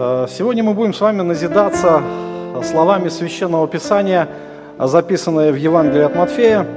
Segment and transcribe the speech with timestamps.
[0.00, 2.00] Э, сегодня мы будем с вами назидаться
[2.62, 4.28] словами Священного Писания,
[4.78, 6.68] записанные в Евангелии от Матфея.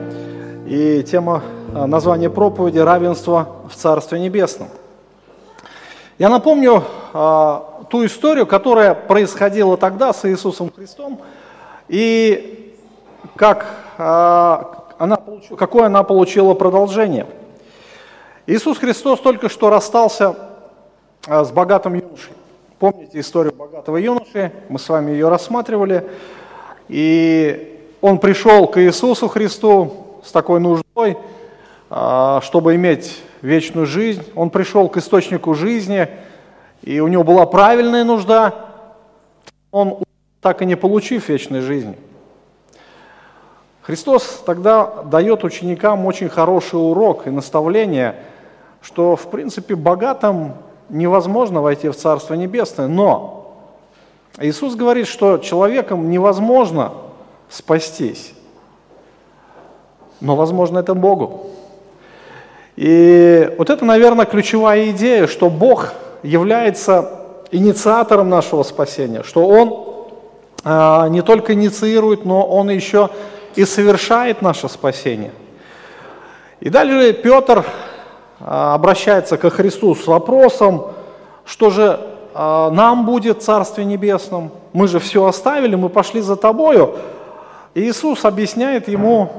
[0.65, 4.69] И тема э, названия проповеди «Равенство в Царстве Небесном».
[6.17, 7.59] Я напомню э,
[7.91, 11.21] ту историю, которая происходила тогда с Иисусом Христом,
[11.89, 12.75] и
[13.35, 15.19] как, она,
[15.59, 17.27] какое она получила продолжение.
[18.47, 20.35] Иисус Христос только что расстался
[21.27, 22.33] с богатым юношей.
[22.81, 24.51] Помните историю богатого юноши?
[24.67, 26.09] Мы с вами ее рассматривали.
[26.87, 31.15] И он пришел к Иисусу Христу с такой нуждой,
[31.91, 34.23] а, чтобы иметь вечную жизнь.
[34.33, 36.09] Он пришел к источнику жизни,
[36.81, 38.55] и у него была правильная нужда.
[39.69, 39.99] Он
[40.41, 41.95] так и не получив вечной жизни.
[43.83, 48.15] Христос тогда дает ученикам очень хороший урок и наставление,
[48.81, 50.55] что, в принципе, богатым
[50.91, 53.55] невозможно войти в Царство Небесное, но
[54.39, 56.93] Иисус говорит, что человеком невозможно
[57.49, 58.33] спастись,
[60.19, 61.47] но возможно это Богу.
[62.75, 69.85] И вот это, наверное, ключевая идея, что Бог является инициатором нашего спасения, что Он
[70.63, 73.09] а, не только инициирует, но Он еще
[73.55, 75.31] и совершает наше спасение.
[76.61, 77.65] И дальше Петр
[78.45, 80.87] обращается ко Христу с вопросом,
[81.45, 81.99] что же
[82.33, 84.51] а, нам будет Царстве Небесном?
[84.73, 86.95] Мы же все оставили, мы пошли за тобою.
[87.73, 89.31] И Иисус объясняет ему,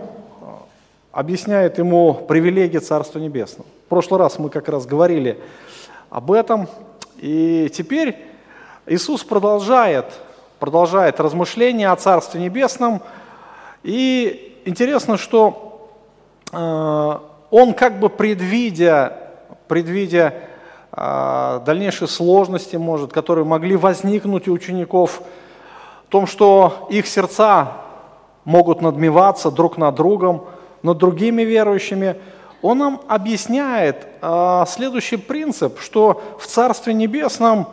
[1.11, 3.67] объясняет ему привилегии Царства Небесного.
[3.87, 5.41] В прошлый раз мы как раз говорили
[6.11, 6.69] об этом.
[7.19, 8.17] И теперь
[8.87, 10.07] Иисус продолжает,
[10.59, 13.03] продолжает размышления о Царстве Небесном.
[13.83, 15.91] И интересно, что
[16.53, 19.13] а, он как бы предвидя,
[19.69, 20.35] предвидя
[20.91, 25.21] э, дальнейшие сложности, может, которые могли возникнуть у учеников,
[26.07, 27.75] в том, что их сердца
[28.47, 30.47] могут надмеваться друг над другом,
[30.83, 32.17] над другими верующими,
[32.63, 37.69] он нам объясняет э, следующий принцип, что в Царстве Небесном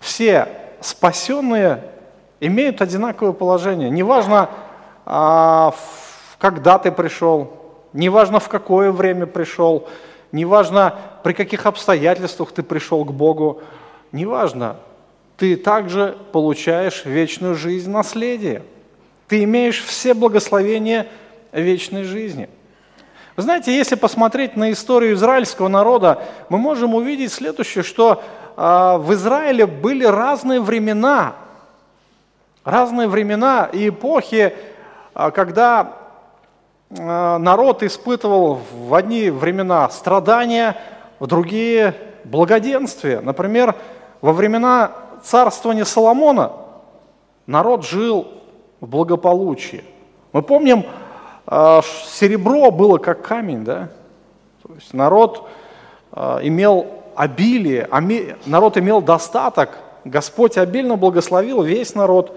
[0.00, 0.48] все
[0.80, 1.84] спасенные
[2.40, 3.90] имеют одинаковое положение.
[3.90, 4.48] Неважно,
[5.04, 5.70] э,
[6.38, 7.65] когда ты пришел,
[7.96, 9.88] неважно в какое время пришел,
[10.32, 13.62] неважно при каких обстоятельствах ты пришел к Богу,
[14.12, 14.76] неважно,
[15.36, 18.62] ты также получаешь вечную жизнь наследие.
[19.28, 21.08] Ты имеешь все благословения
[21.52, 22.48] вечной жизни.
[23.36, 28.22] Вы знаете, если посмотреть на историю израильского народа, мы можем увидеть следующее, что
[28.56, 31.34] э, в Израиле были разные времена,
[32.64, 34.54] разные времена и эпохи,
[35.14, 36.05] э, когда
[36.90, 40.76] народ испытывал в одни времена страдания,
[41.18, 43.20] в другие благоденствие.
[43.20, 43.74] Например,
[44.20, 44.92] во времена
[45.22, 46.52] царствования Соломона
[47.46, 48.28] народ жил
[48.80, 49.84] в благополучии.
[50.32, 50.84] Мы помним,
[51.46, 53.88] э, серебро было как камень, да?
[54.62, 55.48] То есть народ
[56.12, 57.88] э, имел обилие,
[58.44, 59.70] народ имел достаток,
[60.04, 62.36] Господь обильно благословил весь народ.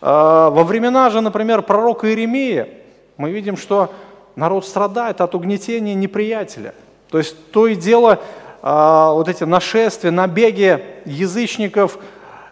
[0.00, 2.68] Во времена же, например, пророка Иеремия,
[3.18, 3.92] мы видим, что
[4.36, 6.72] народ страдает от угнетения неприятеля.
[7.10, 8.20] То есть то и дело,
[8.62, 11.98] а, вот эти нашествия, набеги язычников,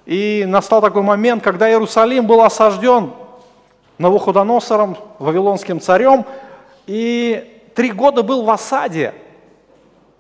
[0.06, 3.12] и настал такой момент, когда Иерусалим был осажден
[3.99, 6.26] Навуходоносором, вавилонским царем,
[6.87, 9.15] и три года был в осаде.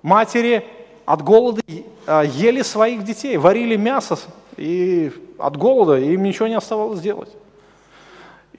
[0.02, 0.64] Матери
[1.04, 1.60] от голода
[2.06, 4.16] а, ели своих детей, варили мясо,
[4.56, 7.30] и от голода им ничего не оставалось делать.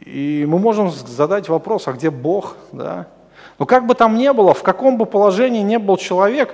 [0.06, 2.56] И мы можем задать вопрос, а где Бог?
[2.72, 3.08] Да?
[3.60, 6.54] Но как бы там ни было, в каком бы положении ни был человек,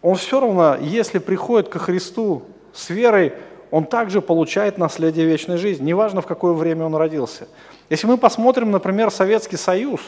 [0.00, 3.32] он все равно, если приходит ко Христу с верой,
[3.70, 7.48] он также получает наследие вечной жизни, неважно в какое время он родился.
[7.90, 10.00] Если мы посмотрим, например, Советский Союз,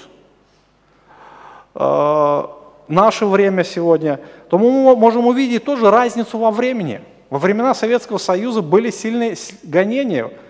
[1.75, 2.43] э,
[2.89, 7.01] наше время сегодня, то мы можем увидеть тоже разницу во времени.
[7.29, 10.31] Во времена Советского Союза были сильные гонения–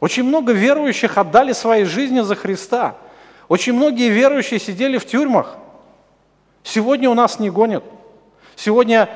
[0.00, 2.96] очень много верующих отдали свои жизни за Христа.
[3.48, 5.56] Очень многие верующие сидели в тюрьмах.
[6.62, 7.84] Сегодня у нас не гонят.
[8.56, 9.08] Сегодня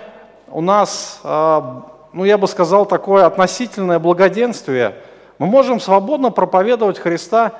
[0.48, 4.96] у нас, а, ну я бы сказал, такое относительное благоденствие.
[5.38, 7.52] Мы можем свободно проповедовать Христа,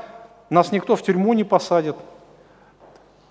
[0.50, 1.96] нас никто в тюрьму не посадит.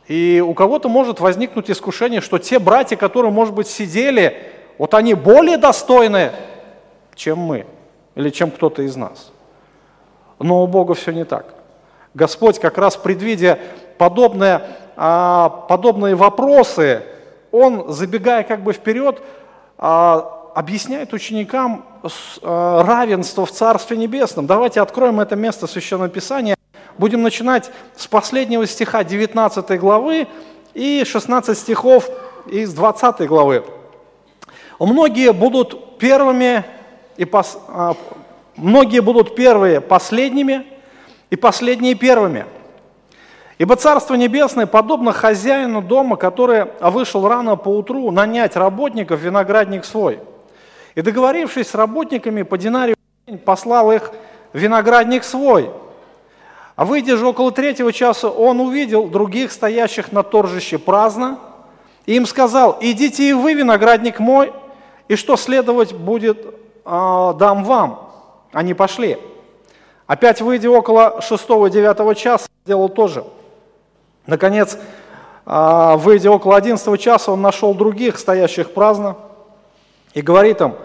[0.07, 5.13] И у кого-то может возникнуть искушение, что те братья, которые, может быть, сидели, вот они
[5.13, 6.31] более достойны,
[7.16, 7.66] чем мы
[8.16, 9.32] или чем кто-то из нас.
[10.44, 11.45] Но у Бога все не так.
[12.13, 13.60] Господь как раз предвидя
[13.98, 14.62] подобные,
[14.98, 17.04] а, подобные вопросы,
[17.51, 19.22] Он, забегая как бы вперед,
[19.78, 21.86] а, объясняет ученикам
[22.42, 24.45] равенство в Царстве Небесном.
[24.45, 26.57] Давайте откроем это место Священного Писания.
[26.98, 30.28] Будем начинать с последнего стиха 19 главы
[30.74, 32.10] и 16 стихов
[32.46, 33.63] из 20 главы.
[34.80, 36.66] Многие будут первыми
[37.16, 37.57] и пос...
[38.55, 40.65] многие будут первые последними
[41.29, 42.45] и последние первыми.
[43.57, 50.19] Ибо Царство Небесное подобно хозяину дома, который вышел рано по утру нанять работников виноградник свой.
[50.95, 52.95] И договорившись с работниками по динарию
[53.45, 54.11] послал их
[54.53, 55.69] виноградник свой.
[56.75, 61.38] А выйдя же около третьего часа, он увидел других, стоящих на торжище праздно,
[62.05, 64.51] и им сказал, идите и вы, виноградник мой,
[65.07, 66.45] и что следовать будет,
[66.85, 68.02] э, дам вам.
[68.53, 69.17] Они пошли.
[70.07, 73.25] Опять выйдя около шестого-девятого часа, сделал тоже–
[74.25, 74.77] Наконец,
[75.45, 79.17] а, выйдя около 11 часа, он нашел других, стоящих праздно,
[80.13, 80.75] и говорит им,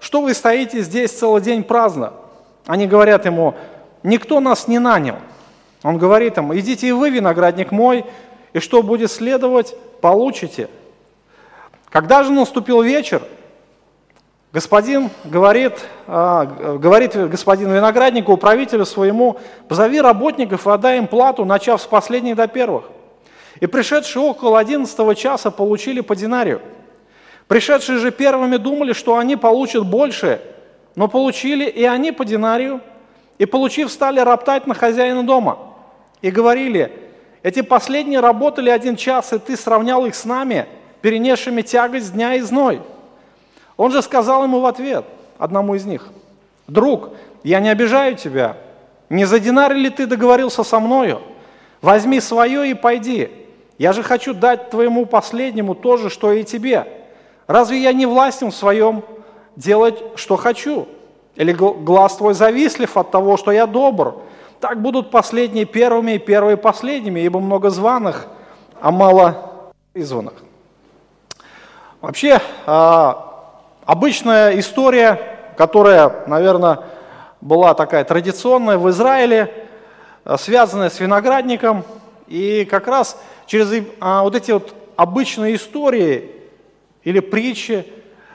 [0.00, 2.12] что вы стоите здесь целый день праздно?
[2.66, 3.54] Они говорят ему,
[4.02, 5.16] никто нас не нанял.
[5.84, 8.04] Он говорит им, идите и вы, виноградник мой,
[8.52, 10.68] и что будет следовать, получите.
[11.88, 13.22] Когда же наступил вечер,
[14.52, 15.74] господин говорит,
[16.06, 22.36] а, говорит господин винограднику, управителю своему, позови работников и отдай им плату, начав с последних
[22.36, 22.84] до первых.
[23.60, 26.60] И пришедшие около одиннадцатого часа получили по динарию.
[27.48, 30.40] Пришедшие же первыми думали, что они получат больше,
[30.94, 32.80] но получили и они по динарию,
[33.38, 35.58] и получив, стали роптать на хозяина дома.
[36.22, 36.92] И говорили,
[37.42, 40.66] эти последние работали один час, и ты сравнял их с нами,
[41.00, 42.80] перенесшими тягость дня и зной.
[43.78, 45.06] Он же сказал ему в ответ,
[45.38, 46.08] одному из них,
[46.66, 47.10] «Друг,
[47.44, 48.58] я не обижаю тебя.
[49.08, 51.22] Не за динар ли ты договорился со мною?
[51.80, 53.30] Возьми свое и пойди.
[53.78, 56.86] Я же хочу дать твоему последнему то же, что и тебе.
[57.46, 59.04] Разве я не властен в своем
[59.56, 60.88] делать, что хочу?
[61.36, 64.22] Или глаз твой завистлив от того, что я добр?
[64.60, 68.26] Так будут последние первыми и первые последними, ибо много званых,
[68.80, 70.34] а мало призванных.
[72.00, 73.27] Вообще, а,
[73.88, 75.18] обычная история,
[75.56, 76.80] которая, наверное,
[77.40, 79.66] была такая традиционная в Израиле,
[80.24, 81.84] а, связанная с виноградником,
[82.26, 86.30] и как раз через а, вот эти вот обычные истории
[87.02, 87.86] или притчи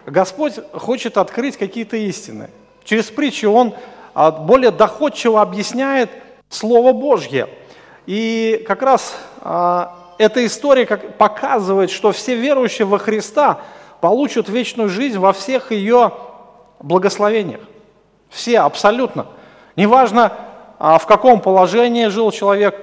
[0.07, 2.49] Господь хочет открыть какие-то истины.
[2.83, 3.75] Через притчи Он
[4.15, 6.09] а, более доходчиво объясняет
[6.49, 7.47] Слово Божье.
[8.07, 9.15] И как раз
[10.17, 13.61] эта история показывает, что все верующие во Христа
[14.03, 16.11] получат вечную жизнь во всех ее
[16.81, 17.61] благословениях.
[18.27, 19.27] Все, абсолютно.
[19.77, 20.33] Неважно,
[20.77, 22.75] а, в каком положении жил человек,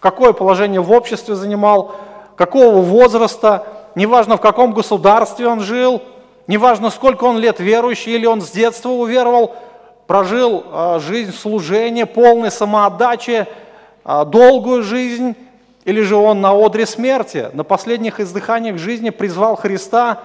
[0.00, 1.94] какое положение в обществе занимал,
[2.36, 3.66] какого возраста,
[3.96, 6.02] неважно в каком государстве он жил,
[6.46, 9.56] неважно сколько он лет верующий или он с детства уверовал,
[10.06, 13.46] прожил э, жизнь служения, полной самоотдачи,
[14.06, 15.36] э, долгую жизнь,
[15.88, 20.20] или же он на одре смерти, на последних издыханиях жизни призвал Христа,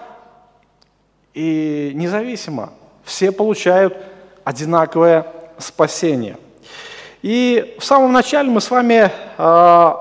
[1.33, 2.73] и независимо,
[3.05, 3.97] все получают
[4.43, 5.25] одинаковое
[5.57, 6.37] спасение.
[7.21, 9.91] И в самом начале мы с вами э,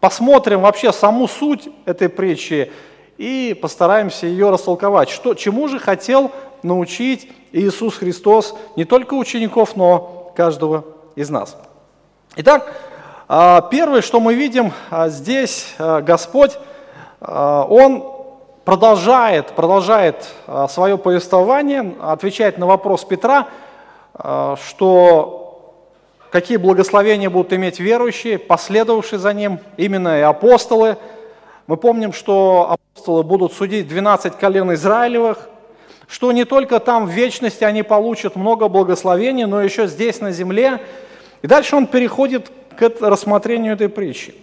[0.00, 2.72] посмотрим вообще саму суть этой притчи
[3.16, 5.08] и постараемся ее растолковать.
[5.08, 6.32] Что, чему же хотел
[6.64, 11.56] научить Иисус Христос не только учеников, но каждого из нас.
[12.34, 12.89] Итак,
[13.70, 16.58] первое, что мы видим э, здесь, э, Господь,
[17.20, 18.04] Он
[18.64, 20.26] продолжает, продолжает
[20.70, 23.46] свое повествование, отвечает на вопрос Петра,
[24.14, 25.40] что
[26.30, 30.96] какие благословения будут иметь верующие, последовавшие за ним, именно и апостолы.
[31.66, 35.50] Мы помним, что апостолы будут судить 12 колен Израилевых,
[36.08, 40.80] что не только там в вечности они получат много благословений, но еще здесь на земле.
[41.42, 42.50] И дальше он переходит
[42.88, 44.34] к рассмотрению этой притчи.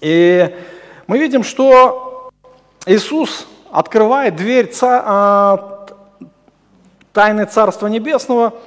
[0.00, 0.54] И
[1.06, 2.30] мы видим, что
[2.86, 5.86] Иисус открывает дверь ца, а,
[7.12, 8.54] тайны Царства Небесного–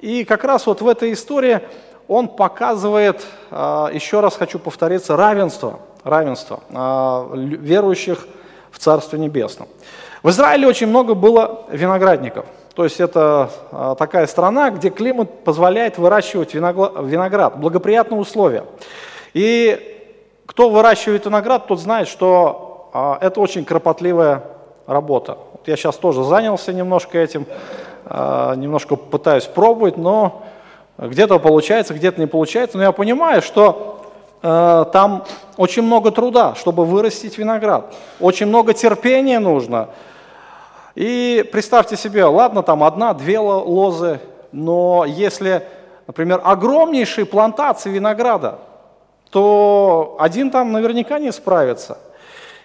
[0.00, 1.60] и как раз вот в этой истории
[2.08, 8.26] он показывает, а, еще раз хочу повториться, равенство, равенство а, верующих
[8.70, 9.68] в Царстве Небесном.
[10.22, 12.46] В Израиле очень много было виноградников.
[12.76, 18.64] То есть это а, такая страна, где климат позволяет выращивать виноград, благоприятные условия.
[19.32, 20.12] И
[20.44, 24.42] кто выращивает виноград, тот знает, что это очень кропотливая
[24.86, 25.38] работа.
[25.64, 27.46] Я сейчас тоже занялся немножко этим.
[28.04, 30.42] А, немножко пытаюсь пробовать, но
[30.98, 32.76] где-то получается, где-то не получается.
[32.76, 34.02] Но я понимаю, что
[34.42, 35.24] там
[35.56, 37.94] очень много труда, чтобы вырастить виноград.
[38.20, 39.88] Очень много терпения нужно.
[40.96, 44.18] И представьте себе, ладно, там одна-две лозы,
[44.50, 45.62] но если,
[46.06, 48.60] например, огромнейшие плантации винограда,
[49.30, 51.98] то один там наверняка не справится.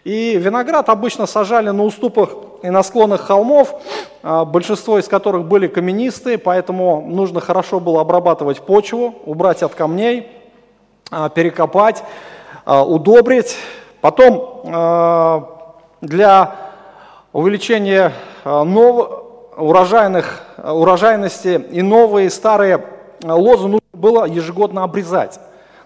[0.05, 2.29] И виноград обычно сажали на уступах
[2.63, 3.75] и на склонах холмов,
[4.23, 10.31] а, большинство из которых были каменистые, поэтому нужно хорошо было обрабатывать почву, убрать от камней,
[11.11, 12.01] а, перекопать,
[12.63, 13.57] а, удобрить.
[13.99, 14.63] Потом
[16.01, 16.70] для
[17.33, 18.13] увеличения
[18.45, 19.23] нов...
[19.57, 22.85] урожайных, урожайности и новые старые
[23.23, 25.39] лозы нужно было ежегодно обрезать.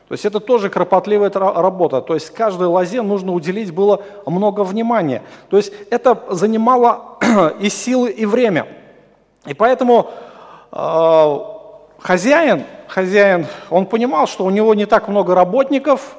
[0.07, 2.01] То есть это тоже кропотливая работа.
[2.01, 5.23] То есть каждой лозе нужно уделить было много внимания.
[5.49, 7.17] То есть это занимало
[7.59, 8.67] и силы, и время.
[9.47, 10.11] И поэтому
[10.71, 11.39] э,
[11.99, 16.15] хозяин, хозяин, он понимал, что у него не так много работников,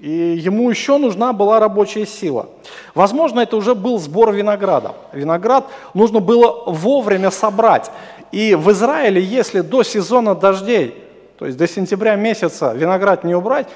[0.00, 2.48] и ему еще нужна была рабочая сила.
[2.94, 4.94] Возможно, это уже был сбор винограда.
[5.12, 7.90] Виноград нужно было вовремя собрать.
[8.32, 10.94] И в Израиле, если до сезона дождей
[11.40, 13.66] то есть до сентября месяца виноград не убрать,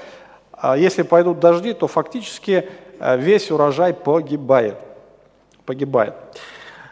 [0.52, 2.69] а если пойдут дожди, то фактически
[3.00, 4.76] э, весь урожай погибает.
[5.64, 6.12] погибает.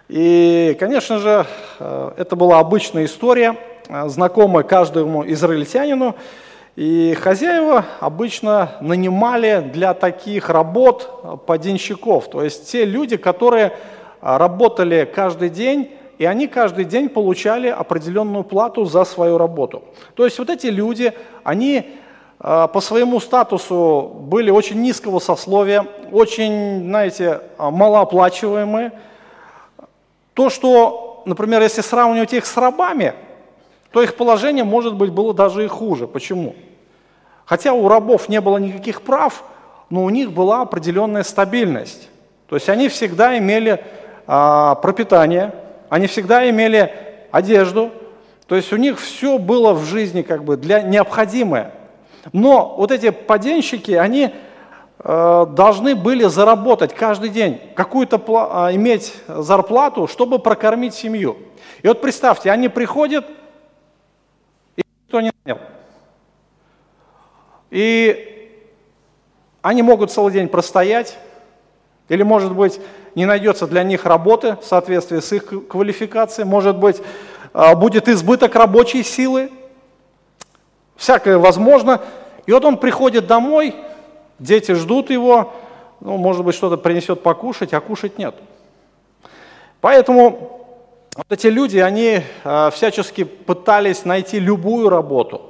[0.09, 1.45] И, конечно же,
[1.79, 6.15] э, это была обычная история, э, знакомая каждому израильтянину.
[6.77, 13.73] И хозяева обычно нанимали для таких работ поденщиков, то есть те люди, которые
[14.21, 15.91] работали каждый день
[16.23, 19.83] и они каждый день получали определенную плату за свою работу.
[20.15, 21.13] То есть вот эти люди,
[21.43, 21.97] они
[22.39, 28.93] э, по своему статусу были очень низкого сословия, очень, знаете, малооплачиваемые.
[30.35, 33.15] То, что, например, если сравнивать их с рабами,
[33.93, 36.07] то их положение, может быть, было даже и хуже.
[36.07, 36.55] Почему?
[37.45, 39.45] Хотя у рабов не было никаких прав,
[39.91, 42.09] но у них была определенная стабильность.
[42.49, 43.85] То есть они всегда имели
[44.27, 45.55] а, пропитание,
[45.89, 46.93] они всегда имели
[47.31, 47.91] одежду,
[48.47, 51.73] то есть у них все было в жизни как бы для необходимое.
[52.33, 54.31] Но вот эти поденщики, они
[54.99, 61.37] э, должны были заработать каждый день, какую-то э, иметь зарплату, чтобы прокормить семью.
[61.83, 63.27] И вот представьте, они приходят,
[65.13, 65.61] никто не нанял.
[67.71, 68.51] И
[69.61, 71.19] они могут целый день простоять,
[72.09, 72.81] или, может быть,
[73.15, 77.03] не найдется для них работы в соответствии с их квалификацией, может быть,
[77.53, 79.51] а, будет избыток рабочей силы,
[80.97, 82.01] всякое возможно.
[82.47, 83.75] И вот он приходит домой,
[84.39, 85.53] дети ждут его,
[86.01, 88.35] ну, может быть, что-то принесет покушать, а кушать нет.
[89.81, 90.62] Поэтому
[91.17, 95.43] вот эти люди, они э, всячески пытались найти любую работу.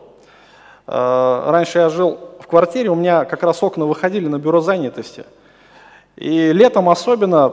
[0.87, 5.25] Э, раньше я жил в квартире, у меня как раз окна выходили на бюро занятости–
[6.16, 7.52] и летом особенно,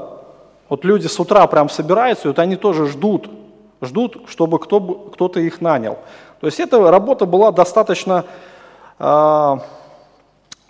[0.68, 3.30] вот люди с утра прям собираются, и вот они тоже ждут,
[3.82, 5.98] ждут, чтобы кто, кто-то их нанял.
[6.42, 8.26] То есть эта работа была достаточно
[8.98, 9.58] э,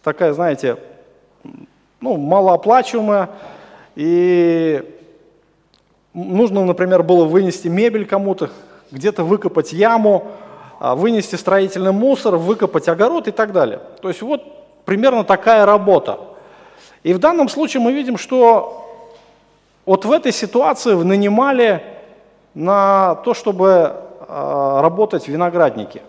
[0.03, 0.77] такая, знаете,
[2.00, 3.29] ну, малооплачиваемая,
[3.96, 4.98] и
[6.13, 8.49] нужно, например, было вынести мебель кому-то,
[8.91, 10.31] где-то выкопать яму,
[10.79, 13.81] а, вынести строительный мусор, выкопать огород и так далее.
[14.01, 16.19] То есть вот примерно такая работа.
[17.03, 18.85] И в данном случае мы видим, что
[19.85, 21.83] вот в этой ситуации нанимали
[22.53, 23.93] на то, чтобы
[24.27, 26.01] а, работать в винограднике.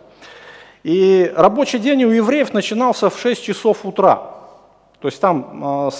[0.83, 4.23] И рабочий день у евреев начинался в 6 часов утра.
[5.01, 5.91] То есть там э,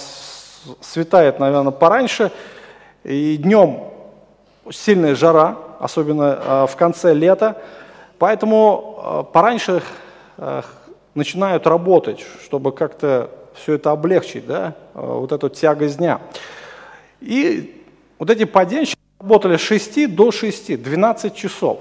[0.79, 2.31] светает, наверное, пораньше,
[3.03, 3.90] и днем
[4.71, 7.61] сильная жара, особенно э, в конце лета.
[8.17, 9.81] Поэтому э, пораньше
[10.37, 10.61] э,
[11.15, 16.21] начинают работать, чтобы как-то все это облегчить, да, вот эту тягость дня.
[17.19, 17.83] И
[18.17, 21.79] вот эти поденщики работали с 6 до 6, 12 часов.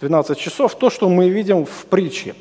[0.00, 2.34] 12 часов, то, что мы видим в притче.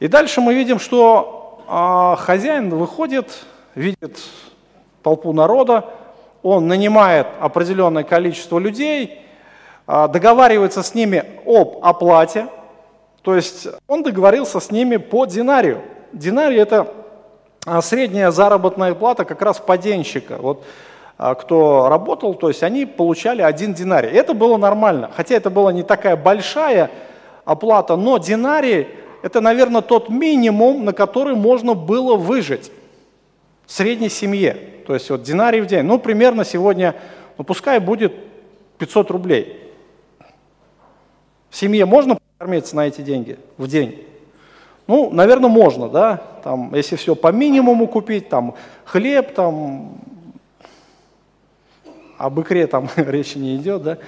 [0.00, 3.44] И дальше мы видим, что а, хозяин выходит,
[3.74, 4.18] видит
[5.02, 5.84] толпу народа,
[6.44, 9.18] он нанимает определенное количество людей,
[9.86, 12.46] а, договаривается с ними об оплате,
[13.22, 15.80] то есть он договорился с ними по динарию.
[16.12, 16.86] Динарий– это
[17.66, 20.36] а средняя заработная плата как раз паденщика.
[20.36, 20.64] Вот
[21.16, 24.10] а, кто работал, то есть они получали один динарий.
[24.10, 26.90] Это было нормально, хотя это была не такая большая
[27.46, 28.88] оплата, но динарий–
[29.22, 32.70] это, наверное, тот минимум, на который можно было выжить
[33.64, 34.73] в средней семье.
[34.86, 36.94] То есть вот динарий в день, ну, примерно сегодня,
[37.38, 38.14] ну, пускай будет
[38.78, 39.60] 500 рублей.
[41.50, 44.06] В семье можно покормиться на эти деньги в день?
[44.86, 49.98] Ну, наверное, можно, да, там, если все по минимуму купить, там, хлеб, там,
[52.18, 53.98] об икре там речи не идет, да,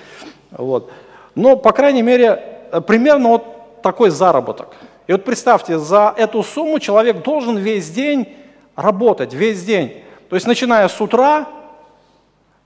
[0.51, 0.91] вот.
[1.35, 2.43] Но, по крайней мере,
[2.87, 4.75] примерно вот такой заработок.
[5.07, 8.37] И вот представьте, за эту сумму человек должен весь день
[8.75, 10.03] работать, весь день.
[10.29, 11.49] То есть начиная с утра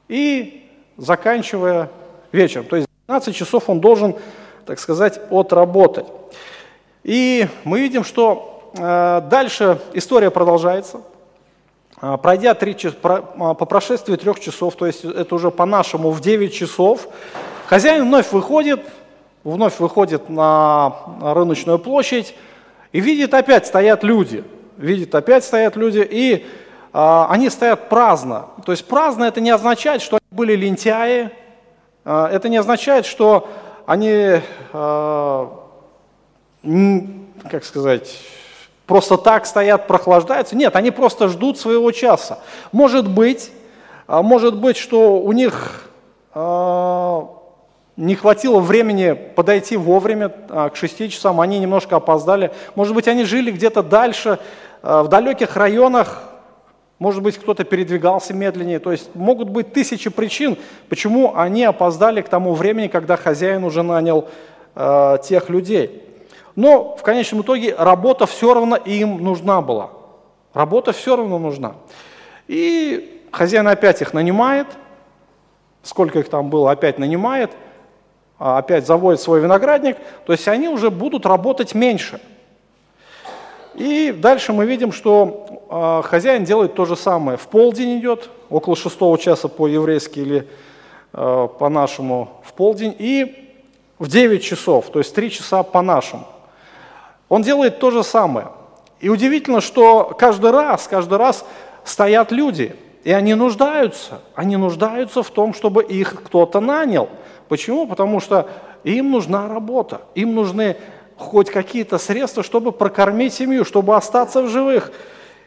[0.09, 1.91] и заканчивая
[2.33, 2.67] вечером.
[2.67, 4.17] То есть 12 часов он должен,
[4.67, 6.07] так сказать, отработать.
[7.03, 11.01] И мы видим, что э, дальше история продолжается.
[12.03, 16.21] Э, пройдя три, про, э, по прошествии трех часов, то есть это уже по-нашему в
[16.21, 17.09] 9 часов,
[17.67, 18.81] хозяин вновь выходит,
[19.45, 22.35] вновь выходит на рыночную площадь
[22.93, 24.45] и видит опять стоят люди.
[24.77, 26.47] Видит опять стоят люди, и
[26.93, 28.47] они стоят праздно.
[28.65, 31.31] То есть праздно это не означает, что они были лентяи,
[32.05, 33.49] э, это не означает, что
[33.87, 34.41] они
[34.73, 35.47] э,
[37.51, 38.19] как сказать,
[38.87, 40.57] просто так стоят, прохлаждаются.
[40.57, 42.41] Нет, они просто ждут своего часа.
[42.73, 43.51] Может быть,
[44.07, 45.87] а, может быть, что у них
[47.97, 52.53] не хватило времени подойти вовремя, к 6 часам, они немножко опоздали.
[52.77, 54.39] Может быть, они жили где-то дальше,
[54.81, 56.30] в далеких районах,
[57.01, 58.79] может быть, кто-то передвигался медленнее.
[58.79, 60.59] То есть могут быть тысячи причин,
[60.91, 64.29] почему они опоздали к тому времени, когда хозяин уже нанял
[64.75, 66.05] э, тех людей.
[66.55, 69.91] Но в конечном итоге работа все равно им нужна была.
[70.53, 71.73] Работа все равно нужна.
[72.49, 74.67] И хозяин опять их нанимает,
[75.83, 77.51] сколько их там было, опять нанимает,
[78.39, 82.21] а опять заводит свой виноградник, то есть они уже будут работать меньше.
[83.75, 87.39] И дальше мы видим, что э, хозяин делает то же самое.
[87.39, 90.49] В полдень идет, около шестого часа по-еврейски или
[91.13, 93.49] э, по-нашему в полдень, и
[93.99, 96.27] в 9 часов, то есть 3 часа по-нашему.
[97.29, 98.49] Он делает то же самое.
[98.99, 101.45] И удивительно, что каждый раз, каждый раз
[101.85, 104.21] стоят люди, и они нуждаются.
[104.35, 107.09] Они нуждаются в том, чтобы их кто-то нанял.
[107.49, 107.87] Почему?
[107.87, 108.49] Потому что
[108.85, 110.77] им нужна работа, им нужны
[111.17, 114.93] хоть какие-то средства, чтобы прокормить семью, чтобы остаться в живых.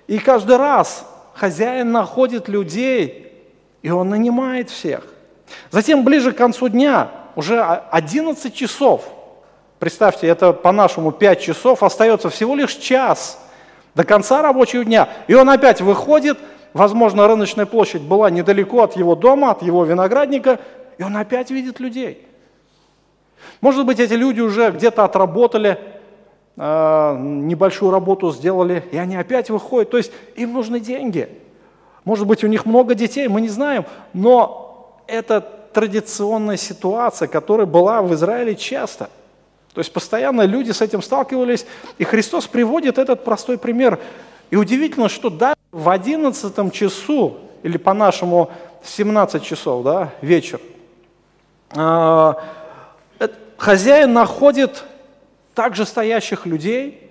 [0.08, 3.34] И каждый раз хозяин находит людей,
[3.82, 5.06] и он нанимает всех.
[5.72, 9.04] Затем ближе к концу дня, уже 11 часов–
[9.84, 13.38] Представьте, это по-нашему 5 часов, остается всего лишь час
[13.96, 15.10] до конца рабочего дня.
[15.28, 16.38] И он опять выходит,
[16.72, 20.62] возможно, рыночная площадь была недалеко от его дома, от его виноградника,
[20.98, 22.26] и он опять видит людей.
[23.60, 25.78] Может быть, эти люди уже где-то отработали,
[26.56, 29.90] небольшую работу сделали, и они опять выходят.
[29.90, 31.30] То есть им нужны деньги.
[32.06, 38.02] Может быть, у них много детей, мы не знаем, но это традиционная ситуация, которая была
[38.02, 39.10] в Израиле часто–
[39.74, 41.66] то есть постоянно люди с этим сталкивались,
[41.98, 44.00] и Христос приводит этот простой пример.
[44.52, 48.52] И удивительно, что даже в 11 часу, или по-нашему
[48.84, 50.60] 17 часов, да, вечер,
[51.76, 52.38] а,
[53.58, 54.84] хозяин находит
[55.56, 57.10] также стоящих людей.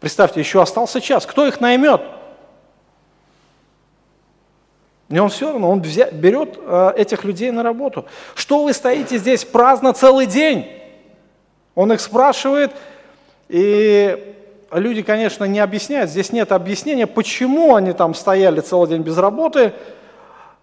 [0.00, 1.26] Представьте, еще остался час.
[1.26, 2.02] Кто их наймет?
[5.10, 8.06] И он все равно, он берет а, этих людей на работу.
[8.34, 10.66] Что вы стоите здесь праздно целый день?
[11.74, 12.72] Он их спрашивает,
[13.48, 14.34] и
[14.72, 19.72] люди, конечно, не объясняют, здесь нет объяснения, почему они там стояли целый день без работы.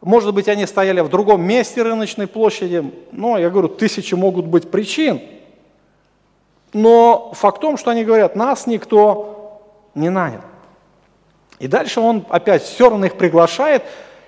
[0.01, 2.91] Может быть, они стояли в другом месте рыночной площади.
[3.11, 5.21] Но, я говорю, тысячи могут быть причин.
[6.73, 9.61] Но факт в том, что они говорят, нас никто
[9.95, 10.41] не нанял.
[11.59, 13.83] И дальше он опять все равно их приглашает,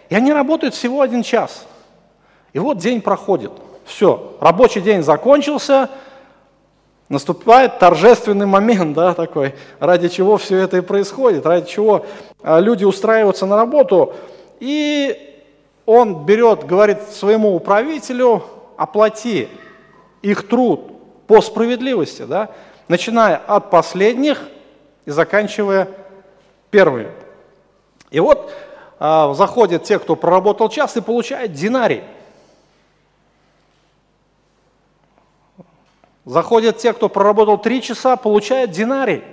[0.10, 1.66] и они работают всего один час.
[2.52, 3.52] И вот день проходит.
[3.86, 5.90] Все, рабочий день закончился–
[7.14, 12.06] Наступает торжественный момент, да, такой, ради чего все это и происходит, ради чего
[12.42, 14.14] а, люди устраиваются на работу.
[14.60, 15.16] И
[15.86, 18.44] он берет, говорит своему управителю,
[18.78, 19.50] оплати
[20.22, 20.93] их труд
[21.28, 22.50] по справедливости, да,
[22.88, 24.42] начиная от последних
[25.06, 25.88] и заканчивая
[26.70, 27.12] первыми.
[28.12, 28.52] И вот
[29.00, 32.04] а, заходят те, кто проработал час и получает динарий.
[36.26, 39.24] Заходят те, кто проработал три часа, получают динарий.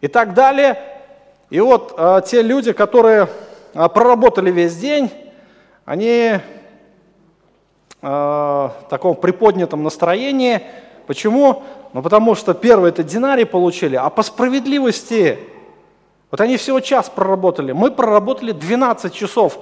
[0.00, 0.82] И так далее.
[1.50, 3.28] И вот э, те люди, которые
[3.74, 5.10] э, проработали весь день,
[5.84, 6.40] они э,
[8.00, 10.62] в таком приподнятом настроении.
[11.06, 11.62] Почему?
[11.92, 15.38] Ну потому что первый это динарий получили, а по справедливости,
[16.30, 19.58] вот они всего час проработали, мы проработали 12 часов.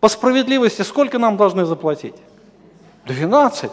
[0.00, 2.14] По справедливости сколько нам должны заплатить?
[3.06, 3.70] 12.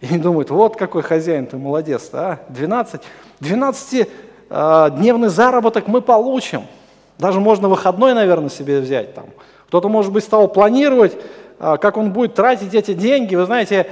[0.00, 2.40] И они думают, вот какой хозяин ты молодец, а?
[2.50, 3.00] 12,
[3.40, 6.64] 12-дневный заработок мы получим.
[7.18, 9.26] Даже можно выходной, наверное, себе взять, там,
[9.68, 11.16] Кто-то, может быть, стал планировать,
[11.58, 13.34] а, как он будет тратить эти деньги.
[13.34, 13.86] Вы знаете,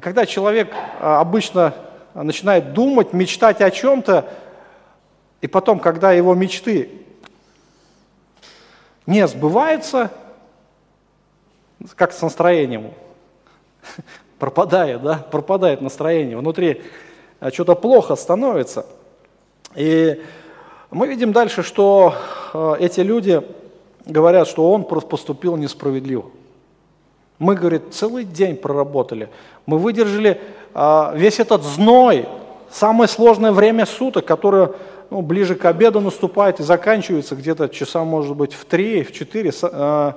[0.00, 1.74] когда человек а, обычно
[2.14, 4.28] начинает думать, мечтать о чем-то,
[5.40, 6.90] и потом, когда его мечты
[9.06, 10.10] не сбываются,
[11.94, 12.92] как с настроением,
[14.38, 16.82] пропадает, да, пропадает настроение, внутри
[17.40, 18.86] а, что-то плохо становится.
[19.74, 20.22] И
[20.90, 22.14] мы видим дальше, что
[22.52, 23.42] а, эти люди
[24.06, 26.30] говорят, что он поступил несправедливо.
[27.38, 29.28] Мы, говорит, целый день проработали.
[29.66, 30.40] Мы выдержали
[30.74, 32.26] а, весь этот зной,
[32.70, 34.72] самое сложное время суток, которое
[35.10, 39.52] ну, ближе к обеду наступает и заканчивается где-то часа, может быть, в 3, в 4.
[39.62, 40.16] А,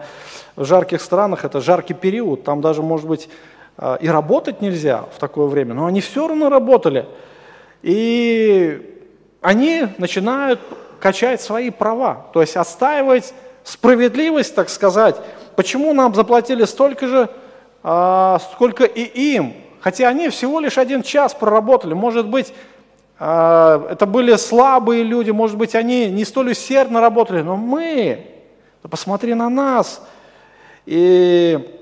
[0.56, 3.30] в жарких странах это жаркий период, там даже, может быть,
[3.78, 7.06] а, и работать нельзя в такое время, но они все равно работали.
[7.84, 9.00] И
[9.42, 10.60] они начинают
[11.00, 15.16] качать свои права, то есть отстаивать справедливость, так сказать.
[15.56, 17.30] Почему нам заплатили столько же,
[18.54, 19.04] сколько и
[19.36, 19.54] им?
[19.82, 21.94] Хотя они всего лишь один час проработали.
[21.94, 22.54] Может быть,
[23.24, 28.26] а, это были слабые люди, может быть, они не столь усердно работали, но мы,
[28.90, 30.02] посмотри на нас.
[30.88, 31.78] И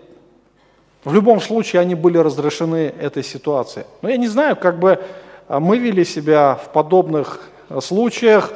[1.05, 3.85] в любом случае они были разрешены этой ситуации.
[4.01, 4.99] Но я не знаю, как бы
[5.47, 8.51] а, мы вели себя в подобных а, случаях,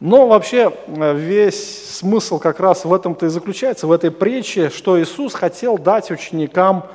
[0.00, 5.34] но вообще весь смысл как раз в этом-то и заключается, в этой притче, что Иисус
[5.34, 6.86] хотел дать ученикам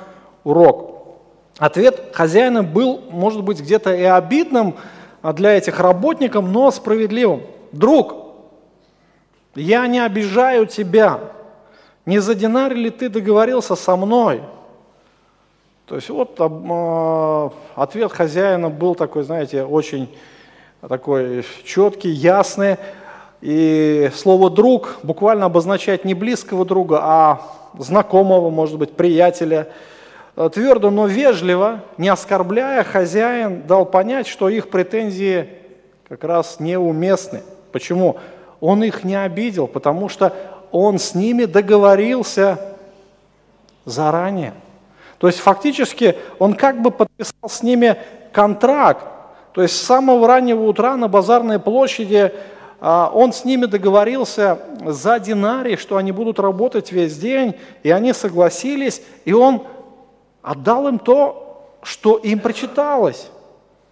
[0.42, 0.90] урок–
[1.58, 4.74] Ответ хозяина был, может быть, где-то и обидным
[5.22, 7.42] для этих работников, но справедливым.
[7.70, 8.16] Друг,
[9.54, 11.20] я не обижаю тебя.
[12.06, 14.42] Не за динар ли ты договорился со мной?
[15.86, 20.14] То есть вот э, ответ хозяина был такой, знаете, очень
[20.88, 22.76] такой четкий, ясный.
[23.40, 27.42] И слово «друг» буквально обозначает не близкого друга, а
[27.78, 29.68] знакомого, может быть, приятеля–
[30.36, 35.48] Э, твердо, но вежливо, не оскорбляя, хозяин дал понять, что их претензии
[36.08, 37.42] как раз неуместны.
[37.70, 38.16] Почему?
[38.60, 40.34] Он их не обидел, потому что
[40.72, 42.58] он с ними договорился
[43.84, 44.54] заранее.
[45.18, 47.96] То есть фактически он как бы подписал с ними
[48.32, 49.06] контракт.
[49.54, 52.32] То есть с самого раннего утра на базарной площади
[52.80, 58.12] а, он с ними договорился за динарий, что они будут работать весь день, и они
[58.12, 59.62] согласились, и он
[60.42, 63.28] отдал им то, что им прочиталось.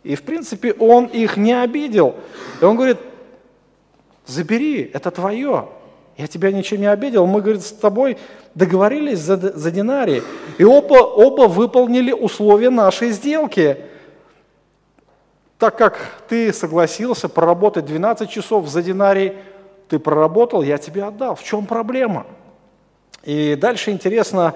[0.03, 2.17] И, в принципе, он их не обидел.
[2.61, 2.99] И он говорит,
[4.27, 5.69] забери, это твое.
[6.19, 7.25] Я тебя ничем не обидел.
[7.27, 8.19] Мы, говорит, с тобой
[8.57, 10.23] договорились за, за динарий.
[10.59, 13.79] И оба, оба выполнили условия нашей сделки.
[15.63, 15.97] Так как
[16.29, 19.35] ты согласился проработать 12 часов за динарий,
[19.87, 21.37] ты проработал, я тебе отдал.
[21.37, 22.27] В чем проблема?
[23.23, 24.55] И дальше интересно,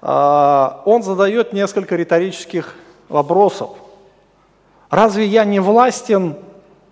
[0.00, 2.74] а, он задает несколько риторических
[3.10, 3.72] вопросов.
[4.88, 6.36] Разве я не властен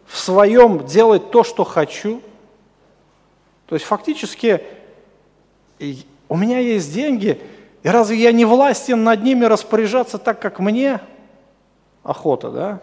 [0.05, 2.21] в своем делать то, что хочу?
[3.65, 4.63] То есть фактически
[6.29, 7.41] у меня есть деньги,
[7.83, 11.01] и разве я не властен над ними распоряжаться так, как мне
[12.03, 12.81] охота, да?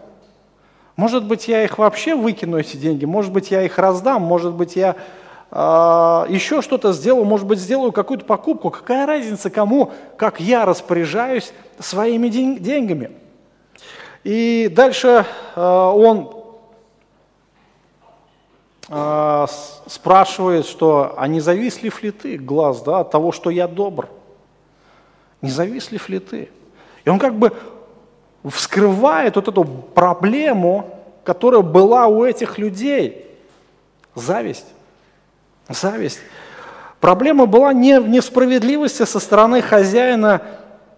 [0.96, 4.76] Может быть, я их вообще выкину, эти деньги, может быть, я их раздам, может быть,
[4.76, 4.96] я
[5.50, 8.70] а, еще что-то сделаю, может быть, сделаю какую-то покупку.
[8.70, 13.10] Какая разница кому, как я распоряжаюсь своими деньгами?
[14.24, 16.34] И дальше а, он
[18.88, 19.46] а,
[19.86, 24.08] спрашивает, что а не завислив ли ты, глаз, да, от того, что я добр?
[25.42, 26.48] Не завислив ли ты?
[27.04, 27.52] И он как бы
[28.50, 30.90] вскрывает вот эту проблему,
[31.24, 33.26] которая была у этих людей.
[34.14, 34.66] Зависть.
[35.68, 36.20] Зависть.
[37.00, 40.42] Проблема была не в несправедливости со стороны хозяина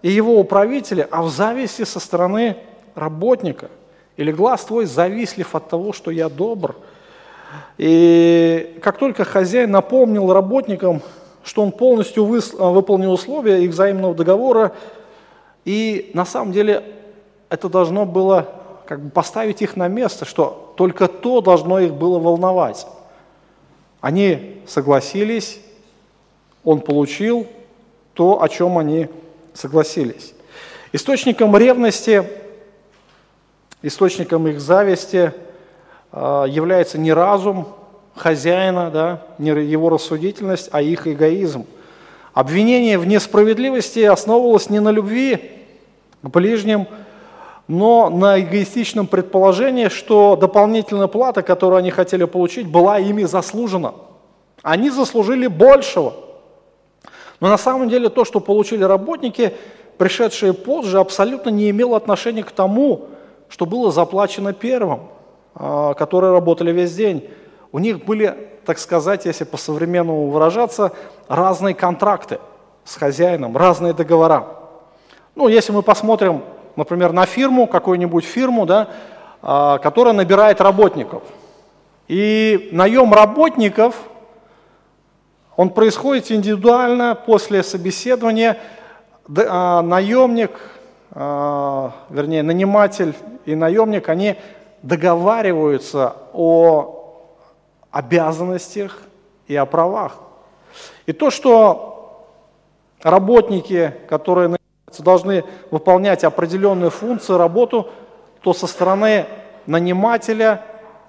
[0.03, 2.57] и его управителя, а в зависти со стороны
[2.95, 3.69] работника.
[4.17, 6.77] Или глаз твой завислив от того, что я добр.
[7.79, 11.03] И как только хозяин напомнил работникам,
[11.43, 14.73] что он полностью выполнил условия их взаимного договора,
[15.65, 16.83] и на самом деле
[17.49, 18.49] это должно было
[18.87, 22.87] как бы поставить их на место, что только то должно их было волновать.
[24.01, 25.61] Они согласились,
[26.65, 27.47] он получил
[28.15, 29.09] то, о чем они
[29.55, 30.35] согласились.
[30.93, 32.25] Источником ревности,
[33.83, 35.33] источником их зависти
[36.11, 37.69] а, является не разум
[38.15, 41.67] хозяина, да, не его рассудительность, а их эгоизм.
[42.35, 45.51] Обвинение в несправедливости основывалось не на любви
[46.23, 46.87] к ближним,
[47.69, 53.93] но на эгоистичном предположении, что дополнительная плата, которую они хотели получить, была ими заслужена.
[54.63, 56.15] Они заслужили большего.
[57.41, 59.55] Но на самом деле то, что получили работники,
[59.99, 63.09] пришедшие позже, абсолютно не имело отношения к тому,
[63.51, 65.03] что было заплачено первым,
[65.55, 67.29] а, которые работали весь день.
[67.71, 70.93] У них были, так сказать, если по-современному выражаться,
[71.29, 72.39] разные контракты
[72.85, 74.47] с хозяином, разные договора.
[75.35, 76.43] Ну, если мы посмотрим,
[76.79, 78.89] например, на фирму, какую-нибудь фирму, да,
[79.43, 81.23] а, которая набирает работников.
[82.07, 83.97] И наем работников,
[85.57, 88.59] он происходит индивидуально после собеседования.
[89.37, 90.53] А, наемник,
[91.11, 93.15] а, вернее, наниматель
[93.45, 94.37] и наемник, они
[94.83, 97.25] договариваются о
[97.91, 99.03] обязанностях
[99.49, 100.19] и о правах.
[101.07, 102.25] И то, что
[103.03, 104.58] работники, которые
[104.99, 107.89] должны выполнять определенную функцию, работу,
[108.41, 109.27] то со стороны
[109.67, 110.65] нанимателя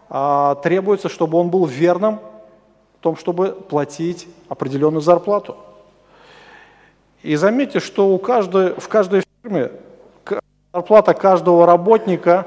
[0.09, 2.19] а, требуется, чтобы он был верным
[2.99, 5.55] в том, чтобы платить определенную зарплату.
[7.21, 9.71] И заметьте, что у каждой, в каждой фирме
[10.73, 12.45] зарплата каждого работника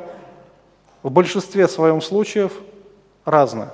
[1.02, 2.52] в большинстве своем случаев
[3.24, 3.70] разная.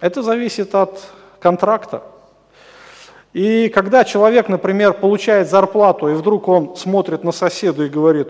[0.00, 1.00] Это зависит от
[1.40, 2.02] контракта.
[3.36, 8.28] И когда человек, например, получает зарплату, и вдруг он смотрит на соседа и говорит,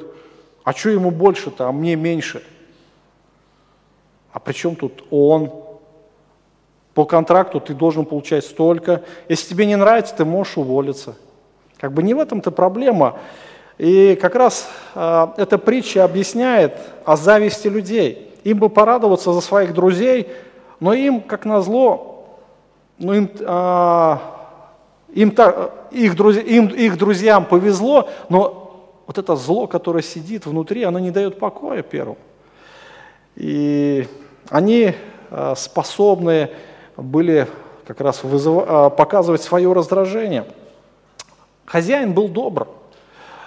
[0.64, 2.42] а что ему больше-то, а мне меньше?
[4.32, 5.52] А при чем тут он?
[6.92, 9.04] По контракту ты должен получать столько.
[9.28, 11.14] Если тебе не нравится, ты можешь уволиться.
[11.78, 13.16] Как бы не в этом-то проблема.
[13.78, 18.34] И как раз э, эта притча объясняет о зависти людей.
[18.42, 20.32] Им бы порадоваться за своих друзей,
[20.80, 22.26] но им, как назло,
[22.98, 24.16] ну, им, э,
[25.16, 25.34] им,
[25.90, 31.10] их, друзья, им, их друзьям повезло, но вот это зло, которое сидит внутри, оно не
[31.10, 32.18] дает покоя первым.
[33.34, 34.06] И
[34.50, 34.92] они
[35.30, 36.50] э, способны
[36.96, 37.48] были
[37.86, 38.64] как раз вызыв...
[38.66, 40.44] Э, показывать свое раздражение.
[41.64, 42.68] Хозяин был добр.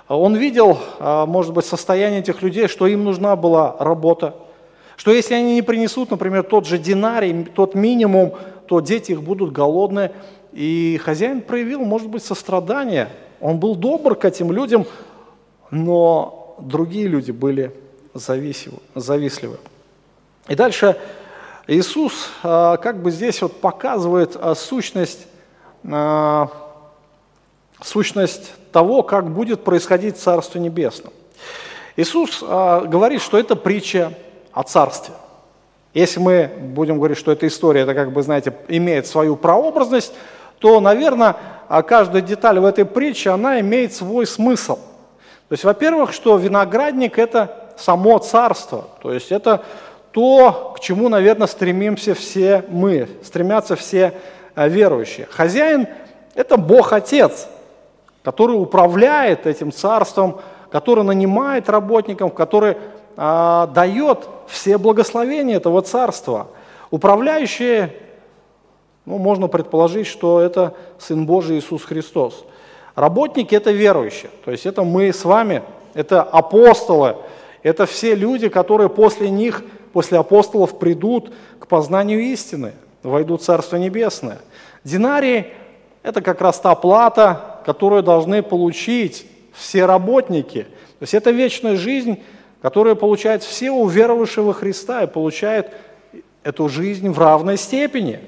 [0.07, 4.35] Он видел, э, может быть, состояние этих людей, что им нужна была работа,
[4.95, 8.33] что если они не принесут, например, тот же динарий, тот минимум,
[8.67, 10.11] то дети их будут голодные.
[10.51, 13.09] И хозяин проявил, может быть, сострадание.
[13.39, 14.85] Он был добр к этим людям,
[15.71, 17.71] но другие люди были
[18.13, 19.57] завистливы.
[20.47, 20.97] И дальше
[21.67, 25.27] Иисус а, как бы здесь вот показывает а, сущность,
[25.87, 26.49] а,
[27.81, 31.13] сущность того, как будет происходить Царство Небесное.
[31.95, 34.13] Иисус говорит, что это притча
[34.53, 35.13] о царстве.
[35.93, 40.13] Если мы будем говорить, что эта история, это как бы, знаете, имеет свою прообразность,
[40.59, 41.35] то, наверное,
[41.87, 44.75] каждая деталь в этой притче, она имеет свой смысл.
[44.75, 49.63] То есть, во-первых, что виноградник– это само царство, то есть это
[50.11, 54.13] то, к чему, наверное, стремимся все мы, стремятся все
[54.55, 55.27] э, верующие.
[55.31, 55.87] Хозяин–
[56.35, 57.47] это Бог-Отец,
[58.23, 60.41] который управляет этим царством,
[60.71, 62.77] который нанимает работников, который
[63.17, 66.47] а, дает все благословения этого царства.
[66.91, 67.93] Управляющие,
[69.09, 72.45] ну, можно предположить, что это Сын Божий Иисус Христос.
[72.93, 75.63] Работники– это верующие, то есть это мы с вами,
[75.95, 77.15] это апостолы,
[77.63, 83.77] это все люди, которые после них, после апостолов придут к познанию истины, войдут в Царство
[83.77, 84.37] Небесное.
[84.83, 85.47] Динарий–
[86.03, 90.63] это как раз та плата, которую должны получить все работники.
[90.99, 92.19] То есть это вечная жизнь,
[92.61, 95.71] которую получают все уверовавшие во Христа и получают
[96.43, 98.19] эту жизнь в равной степени.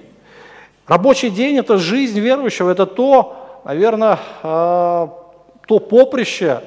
[0.88, 5.14] Рабочий день– это жизнь верующего, это то, наверное, а,
[5.68, 6.62] то поприще,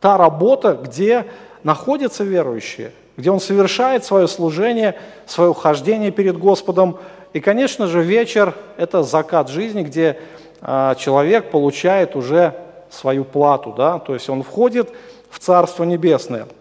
[0.00, 1.26] та работа, где
[1.62, 6.98] находятся верующие, где он совершает свое служение, свое хождение перед Господом.
[7.32, 10.18] И, конечно же, вечер– это закат жизни, где
[10.60, 12.54] а, человек получает уже
[12.88, 13.98] свою плату, да?
[13.98, 14.90] то есть он входит
[15.30, 16.46] в Царство Небесное–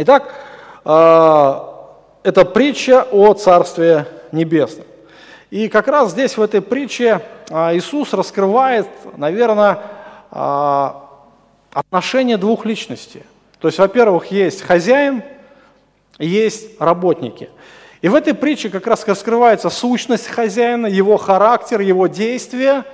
[0.00, 0.32] Итак,
[0.84, 1.88] а,
[2.22, 4.86] это притча о Царстве Небесном.
[5.50, 9.78] И как раз здесь, в этой притче, а, Иисус раскрывает, наверное,
[10.30, 11.08] а,
[11.72, 13.22] отношение двух личностей.
[13.60, 15.22] То есть, во-первых, есть хозяин,
[16.18, 17.48] есть работники.
[18.02, 22.84] И в этой притче как раз раскрывается сущность хозяина, его характер, его действия,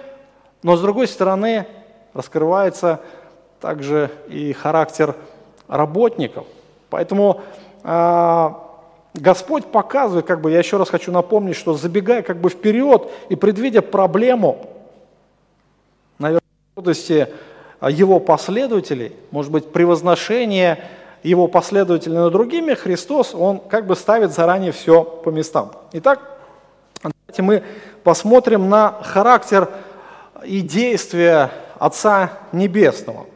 [0.62, 1.66] но с другой стороны
[2.14, 3.00] раскрывается
[3.60, 5.14] также и характер
[5.68, 6.46] работников–
[6.94, 7.40] Поэтому
[7.82, 8.50] э,
[9.14, 13.36] Господь показывает, как бы, я еще раз хочу напомнить, что забегая как бы вперед и
[13.36, 14.66] предвидя проблему,
[16.18, 17.28] наверное,
[17.80, 20.84] а, его последователей, может быть, превозношение
[21.22, 25.72] его последователей над другими, Христос, он как бы ставит заранее все по местам.
[25.92, 26.20] Итак,
[27.02, 27.62] давайте мы
[28.02, 29.70] посмотрим на характер
[30.44, 33.26] и действия Отца Небесного.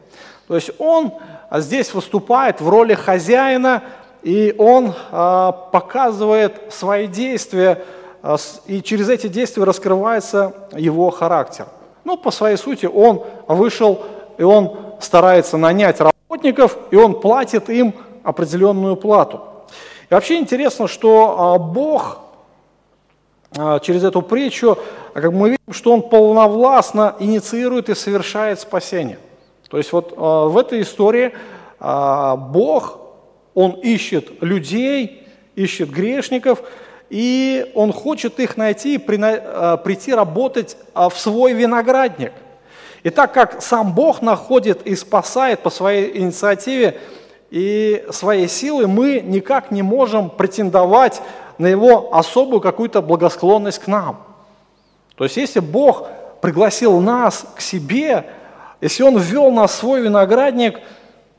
[0.47, 1.13] То есть Он
[1.51, 3.83] здесь выступает в роли хозяина,
[4.23, 7.83] и Он а, показывает свои действия,
[8.21, 11.67] а, и через эти действия раскрывается Его характер.
[12.03, 14.01] Ну, по своей сути, Он вышел,
[14.37, 19.41] и Он старается нанять работников, и Он платит им определенную плату.
[20.09, 22.19] И вообще интересно, что а, Бог
[23.81, 24.77] через эту притчу,
[25.11, 29.17] как мы видим, что Он полновластно инициирует и совершает спасение.
[29.71, 31.33] То есть вот в этой истории
[31.79, 32.99] Бог,
[33.53, 36.61] Он ищет людей, ищет грешников,
[37.09, 42.31] и Он хочет их найти и прийти работать в свой виноградник.
[43.03, 46.99] И так как сам Бог находит и спасает по своей инициативе,
[47.49, 51.21] и своей силы мы никак не можем претендовать
[51.57, 54.23] на его особую какую-то благосклонность к нам.
[55.15, 56.07] То есть если Бог
[56.41, 58.25] пригласил нас к себе,
[58.81, 60.79] если Он ввел нас в свой виноградник,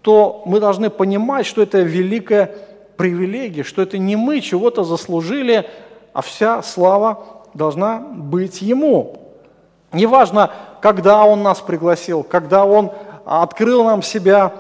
[0.03, 2.55] то мы должны понимать, что это великая
[2.97, 5.69] привилегия, что это не мы чего-то заслужили,
[6.13, 9.21] а вся слава должна быть Ему.
[9.93, 12.93] Неважно, когда Он нас пригласил, когда Он
[13.25, 14.53] открыл нам себя,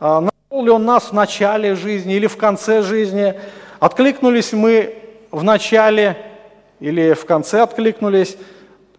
[0.00, 0.28] а,
[0.62, 3.34] ли он нас в начале жизни или в конце жизни?
[3.80, 4.96] Откликнулись мы
[5.30, 6.16] в начале
[6.80, 8.36] или в конце откликнулись?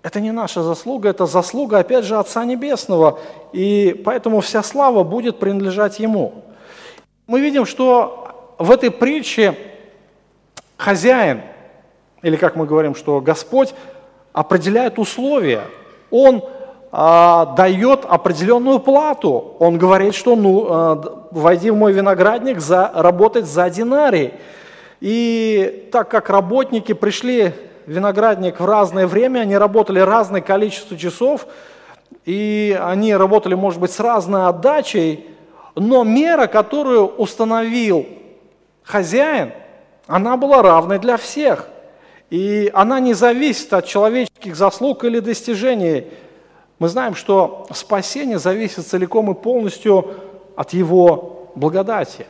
[0.05, 3.17] Это не наша заслуга, это заслуга, опять же, Отца Небесного.
[3.53, 6.43] И поэтому вся слава будет принадлежать Ему.
[7.25, 9.57] Мы видим, что в этой притче
[10.77, 11.41] хозяин,
[12.21, 13.73] или как мы говорим, что Господь
[14.31, 15.63] определяет условия.
[16.11, 16.43] Он
[16.91, 19.55] а, дает определенную плату.
[19.57, 24.35] Он говорит, что ну, а, войди в мой виноградник за, работать за динарий.
[25.01, 27.53] И так как работники пришли
[27.85, 31.47] виноградник в разное время, они работали разное количество часов,
[32.25, 35.27] и они работали, может быть, с разной отдачей,
[35.75, 38.05] но мера, которую установил
[38.83, 39.51] хозяин,
[40.07, 41.67] она была равной для всех.
[42.29, 46.07] И она не зависит от человеческих заслуг или достижений–
[46.77, 50.13] мы знаем, что спасение зависит целиком и полностью
[50.57, 52.25] от Его благодати.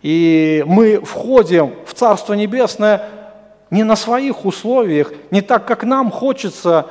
[0.00, 3.08] И мы входим в Царство Небесное
[3.74, 6.86] не на своих условиях, не так, как нам хочется,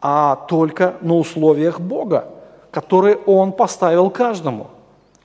[0.00, 2.24] а только на условиях Бога,
[2.72, 4.66] которые Он поставил каждому.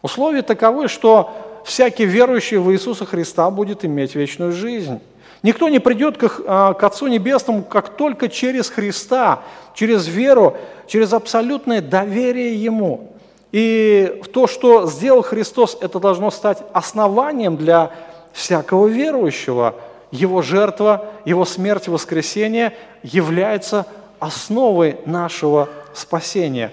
[0.04, 1.32] Условия таковы, что
[1.65, 5.00] всякий верующий в Иисуса Христа будет иметь вечную жизнь.
[5.41, 9.41] Никто не придет к, а, к Отцу Небесному, как только через Христа,
[9.74, 13.10] через веру, через абсолютное доверие Ему.
[13.52, 17.89] И то, что сделал Христос, это должно стать основанием для
[18.32, 19.74] всякого верующего.
[20.12, 23.86] Его жертва, Его смерть воскресение является
[24.19, 26.71] основой нашего спасения.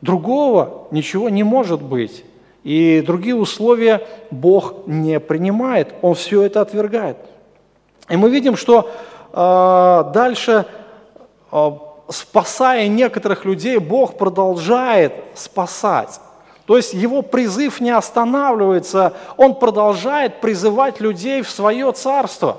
[0.00, 2.24] Другого ничего не может быть.
[2.64, 7.16] И другие условия Бог не принимает, Он все это отвергает.
[8.08, 8.90] И мы видим, что
[9.32, 10.66] э, дальше,
[11.52, 11.70] э,
[12.08, 16.20] спасая некоторых людей, Бог продолжает спасать.
[16.66, 22.58] То есть его призыв не останавливается, он продолжает призывать людей в свое царство.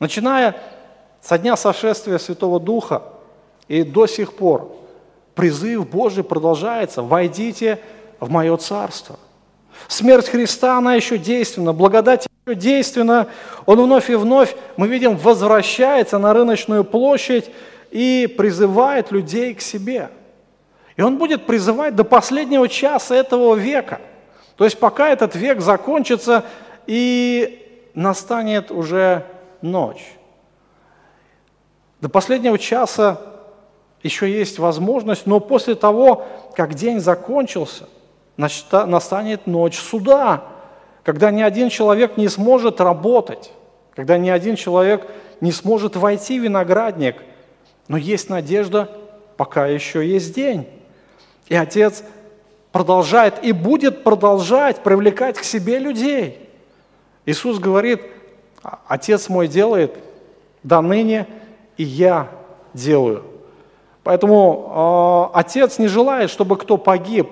[0.00, 0.56] Начиная
[1.20, 3.02] со дня сошествия Святого Духа
[3.68, 4.74] и до сих пор
[5.34, 7.78] призыв Божий продолжается «Войдите
[8.18, 9.18] в мое царство».
[9.88, 13.28] Смерть Христа, она еще действенна, благодать еще действенна.
[13.66, 17.50] Он вновь и вновь, мы видим, возвращается на рыночную площадь
[17.90, 20.10] и призывает людей к себе.
[20.96, 24.00] И он будет призывать до последнего часа этого века.
[24.56, 26.44] То есть пока этот век закончится
[26.86, 29.26] и настанет уже
[29.62, 30.16] ночь.
[32.00, 33.20] До последнего часа
[34.02, 37.88] еще есть возможность, но после того, как день закончился–
[38.40, 40.44] настанет ночь суда,
[41.02, 43.52] когда ни один человек не сможет работать,
[43.94, 45.06] когда ни один человек
[45.40, 47.16] не сможет войти в виноградник,
[47.88, 48.90] но есть надежда,
[49.36, 50.66] пока еще есть день.
[51.48, 52.02] И Отец
[52.72, 56.48] продолжает и будет продолжать привлекать к себе людей.
[57.26, 58.00] Иисус говорит,
[58.62, 59.96] Отец мой делает
[60.62, 61.26] до ныне,
[61.76, 62.28] и я
[62.74, 63.24] делаю.
[64.02, 67.28] Поэтому э, Отец не желает, чтобы кто погиб,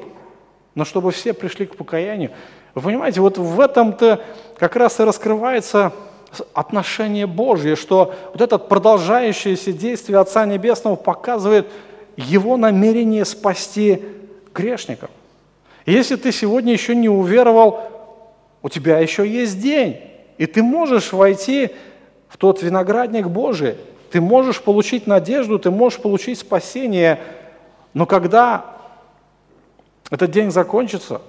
[0.74, 2.30] но чтобы все пришли к покаянию.
[2.74, 4.20] Вы понимаете, вот в этом-то
[4.56, 5.92] как раз и раскрывается
[6.52, 11.68] отношение Божье, что вот это продолжающееся действие Отца Небесного показывает
[12.16, 14.02] Его намерение спасти
[14.54, 15.10] грешников.
[15.86, 17.80] Если ты сегодня еще не уверовал,
[18.62, 20.00] у тебя еще есть день,
[20.38, 21.70] и ты можешь войти
[22.28, 23.76] в тот виноградник Божий,
[24.10, 27.20] Ты можешь получить надежду, ты можешь получить спасение,
[27.92, 28.64] но когда
[30.10, 31.20] этот день закончится,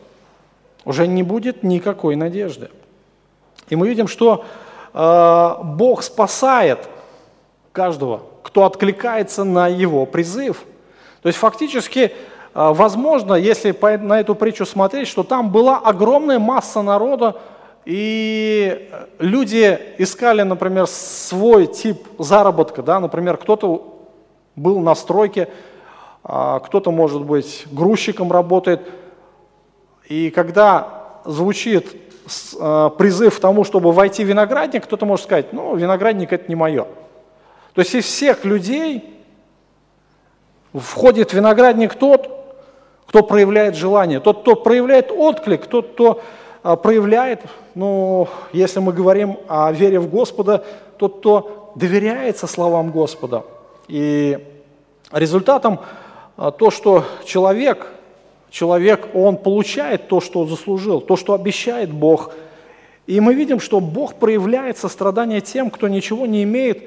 [0.86, 2.70] уже не будет никакой надежды.
[3.68, 4.46] И мы видим, что
[4.94, 6.88] э, Бог спасает
[7.74, 10.64] каждого, кто откликается на Его призыв.
[11.22, 12.12] То есть фактически, э,
[12.54, 17.36] возможно, если на эту притчу смотреть, что там была огромная масса народа,
[17.86, 24.00] и люди искали, например, свой тип заработка, да, например, кто-то
[24.56, 25.50] был на стройке,
[26.24, 28.82] а, кто-то, может быть, грузчиком работает,
[30.08, 31.96] и когда звучит
[32.60, 36.56] а, призыв к тому, чтобы войти в виноградник, кто-то может сказать, ну, виноградник это не
[36.56, 36.86] мое.
[37.74, 39.24] То есть из всех людей
[40.74, 42.30] входит в виноградник тот,
[43.08, 46.22] кто проявляет желание, тот, кто проявляет отклик, тот, кто
[46.76, 47.42] проявляет,
[47.76, 50.64] ну, если мы говорим о вере в Господа,
[50.98, 53.44] тот, кто доверяется словам Господа.
[53.88, 54.38] И
[55.12, 55.80] результатом
[56.38, 57.88] а, то, что человек,
[58.50, 62.34] человек, он получает то, что заслужил, то, что обещает Бог.
[63.08, 66.84] И мы видим, что Бог проявляет сострадание тем, кто ничего не имеет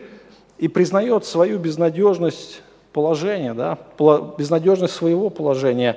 [0.59, 2.63] и признает свою безнадежность
[2.93, 3.79] положения, да,
[4.39, 5.97] безнадежность своего положения.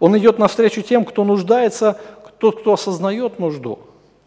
[0.00, 1.98] Он идет навстречу тем, кто нуждается
[2.38, 3.78] тот, кто осознает нужду.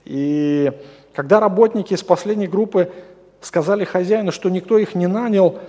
[0.06, 0.72] И
[1.14, 2.92] когда работники из последней группы
[3.42, 5.60] сказали хозяину, что никто их не нанял,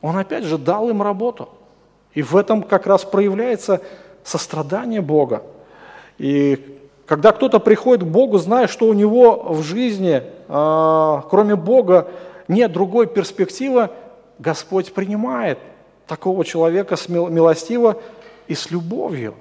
[0.00, 1.48] он опять же дал им работу.
[2.14, 3.80] И в этом как раз проявляется
[4.24, 5.42] сострадание Бога.
[6.18, 12.08] И когда кто-то приходит к Богу, зная, что у него в жизни, э, кроме Бога,
[12.48, 13.90] нет другой перспективы,
[14.38, 15.58] Господь принимает
[16.06, 17.96] такого человека с милостиво
[18.46, 19.34] и с любовью.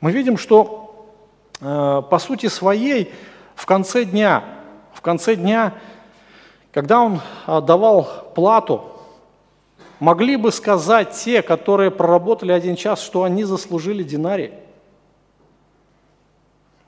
[0.00, 0.81] Мы видим, что
[1.62, 3.12] по сути своей
[3.54, 4.42] в конце дня,
[4.92, 5.74] в конце дня,
[6.72, 8.84] когда он давал плату,
[10.00, 14.52] могли бы сказать те, которые проработали один час, что они заслужили динарий?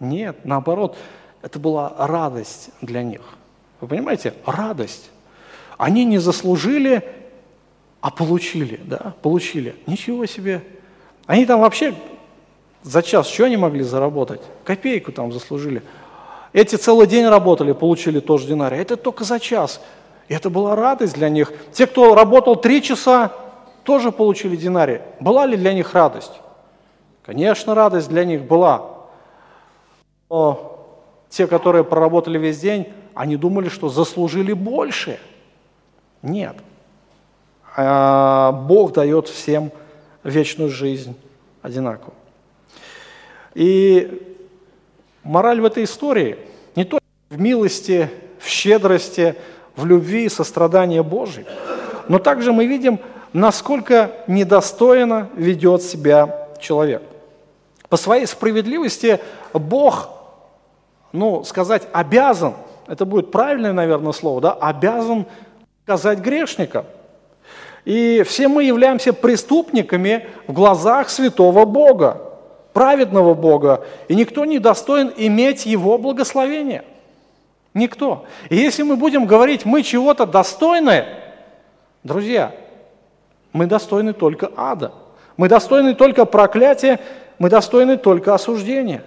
[0.00, 0.96] Нет, наоборот,
[1.40, 3.20] это была радость для них.
[3.80, 4.34] Вы понимаете?
[4.44, 5.10] Радость.
[5.78, 7.08] Они не заслужили,
[8.00, 9.76] а получили, да, получили.
[9.86, 10.64] Ничего себе.
[11.26, 11.94] Они там вообще
[12.84, 14.42] за час что они могли заработать?
[14.62, 15.82] Копейку там заслужили.
[16.52, 18.78] Эти целый день работали, получили тоже динарий.
[18.78, 19.80] Это только за час.
[20.28, 21.52] И это была радость для них.
[21.72, 23.32] Те, кто работал три часа,
[23.82, 25.00] тоже получили динарий.
[25.18, 26.32] Была ли для них радость?
[27.24, 28.90] Конечно, радость для них была.
[30.28, 30.86] Но
[31.30, 35.18] те, которые проработали весь день, они думали, что заслужили больше.
[36.22, 36.56] Нет.
[37.76, 39.72] А Бог дает всем
[40.22, 41.16] вечную жизнь
[41.62, 42.12] одинаково.
[43.54, 44.36] И
[45.22, 46.36] мораль в этой истории
[46.76, 49.36] не только в милости, в щедрости,
[49.76, 51.46] в любви и сострадании Божьей,
[52.08, 53.00] но также мы видим,
[53.32, 57.02] насколько недостойно ведет себя человек.
[57.88, 59.20] По своей справедливости
[59.52, 60.10] Бог,
[61.12, 62.54] ну, сказать, обязан,
[62.86, 65.26] это будет правильное, наверное, слово, да, обязан
[65.84, 66.84] сказать грешника.
[67.84, 72.23] И все мы являемся преступниками в глазах святого Бога
[72.74, 76.84] праведного Бога, и никто не достоин иметь Его благословение.
[77.72, 78.26] Никто.
[78.50, 81.06] И если мы будем говорить, мы чего-то достойны,
[82.02, 82.52] друзья,
[83.52, 84.92] мы достойны только ада.
[85.36, 87.00] Мы достойны только проклятия,
[87.38, 89.02] мы достойны только осуждения.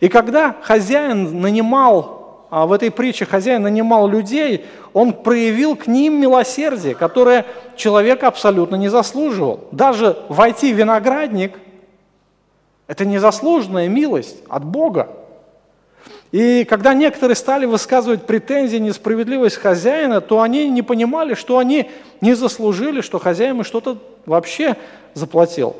[0.00, 4.64] И когда хозяин нанимал, а в этой притче хозяин нанимал людей,
[4.94, 7.44] он проявил к ним милосердие, которое
[7.76, 9.60] человек абсолютно не заслуживал.
[9.72, 11.58] Даже войти в виноградник–
[12.88, 15.10] это незаслуженная милость от Бога.
[16.32, 22.34] И когда некоторые стали высказывать претензии, несправедливость хозяина, то они не понимали, что они не
[22.34, 24.76] заслужили, что хозяин им что-то вообще
[25.14, 25.76] заплатил.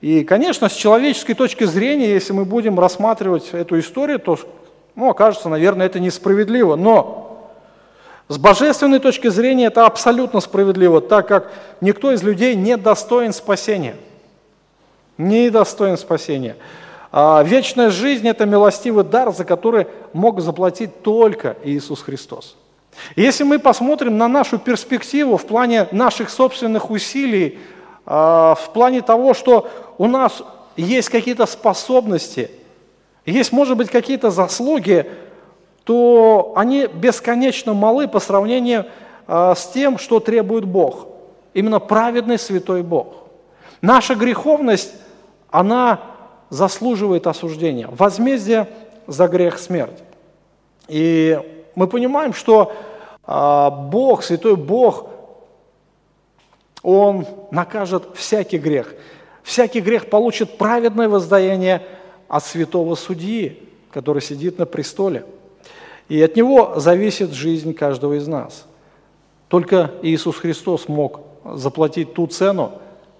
[0.00, 4.38] И, конечно, с человеческой точки зрения, если мы будем рассматривать эту историю, то
[4.94, 6.76] ну, окажется, наверное, это несправедливо.
[6.76, 7.50] Но
[8.28, 13.96] с божественной точки зрения это абсолютно справедливо, так как никто из людей не достоин спасения–
[15.18, 16.56] не достоин спасения.
[17.10, 22.56] А вечная жизнь– это милостивый дар, за который мог заплатить только Иисус Христос.
[23.16, 27.58] Если мы посмотрим на нашу перспективу в плане наших собственных усилий,
[28.04, 30.42] а, в плане того, что у нас
[30.76, 32.50] есть какие-то способности,
[33.24, 35.06] есть, может быть, какие-то заслуги,
[35.84, 38.86] то они бесконечно малы по сравнению
[39.26, 41.06] а, с тем, что требует Бог.
[41.54, 43.14] Именно праведный святой Бог.
[43.80, 44.92] Наша греховность
[45.50, 46.00] она
[46.50, 47.88] заслуживает осуждения.
[47.90, 48.68] Возмездие
[49.06, 50.02] за грех смерть.
[50.88, 51.38] И
[51.74, 52.72] мы понимаем, что
[53.24, 55.10] а, Бог, Святой Бог,
[56.82, 58.94] Он накажет всякий грех.
[59.42, 61.82] Всякий грех получит праведное воздаяние
[62.28, 65.24] от святого судьи, который сидит на престоле.
[66.08, 68.66] И от него зависит жизнь каждого из нас.
[69.48, 72.72] Только Иисус Христос мог заплатить ту цену,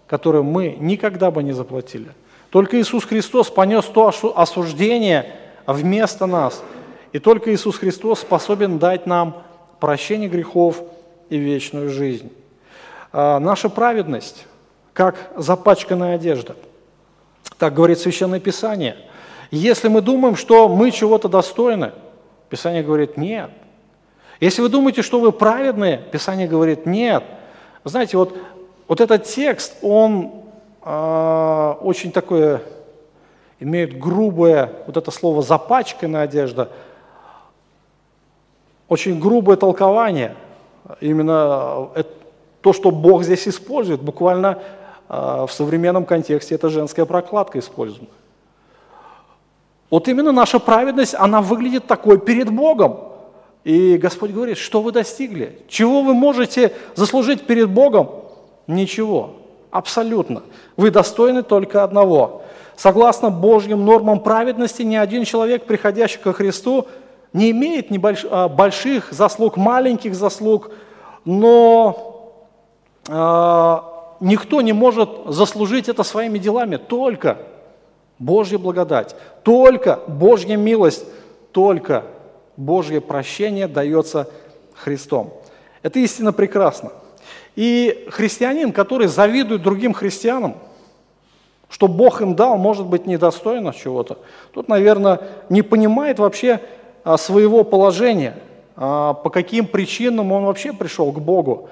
[0.08, 2.08] которую мы никогда бы не заплатили.
[2.50, 5.36] Только Иисус Христос понес то осуждение
[5.66, 6.62] вместо нас.
[7.12, 9.42] И только Иисус Христос способен дать нам
[9.80, 10.82] прощение грехов
[11.28, 12.32] и вечную жизнь.
[13.12, 14.46] А наша праведность,
[14.92, 16.56] как запачканная одежда.
[17.58, 18.96] Так говорит Священное Писание.
[19.50, 21.92] Если мы думаем, что мы чего-то достойны,
[22.48, 23.50] Писание говорит нет.
[24.40, 27.24] Если вы думаете, что вы праведные, Писание говорит нет.
[27.84, 28.36] Знаете, вот,
[28.88, 30.32] вот этот текст, он
[30.82, 32.62] э, очень такое,
[33.60, 36.70] имеет грубое, вот это слово запачканная одежда,
[38.88, 40.34] очень грубое толкование.
[41.00, 42.08] Именно это,
[42.62, 44.58] то, что Бог здесь использует, буквально
[45.08, 48.08] э, в современном контексте это женская прокладка использована.
[49.90, 53.00] Вот именно наша праведность, она выглядит такой перед Богом.
[53.64, 55.58] И Господь говорит, что вы достигли?
[55.68, 58.27] Чего вы можете заслужить перед Богом?
[58.68, 59.30] Ничего,
[59.70, 60.42] абсолютно.
[60.76, 62.42] Вы достойны только одного.
[62.76, 66.86] Согласно Божьим нормам праведности, ни один человек, приходящий ко Христу,
[67.32, 68.24] не имеет небольш...
[68.30, 70.70] А, больших заслуг, маленьких заслуг,
[71.24, 72.34] но
[73.08, 73.78] э,
[74.20, 77.38] никто не может заслужить это своими делами, только
[78.18, 81.04] Божья благодать, только Божья милость,
[81.52, 82.04] только
[82.56, 84.28] Божье прощение дается
[84.74, 85.32] Христом.
[85.82, 86.92] Это истинно прекрасно.
[87.58, 90.54] И христианин, который завидует другим христианам,
[91.68, 94.18] что Бог им дал, может быть, недостойно чего-то,
[94.52, 96.60] тут, наверное, не понимает вообще
[97.02, 98.36] а, своего положения,
[98.76, 101.68] а, по каким причинам он вообще пришел к Богу.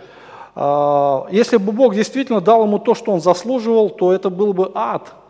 [0.57, 4.72] А, если бы Бог действительно дал ему то, что он заслуживал, то это был бы
[4.74, 5.14] ад–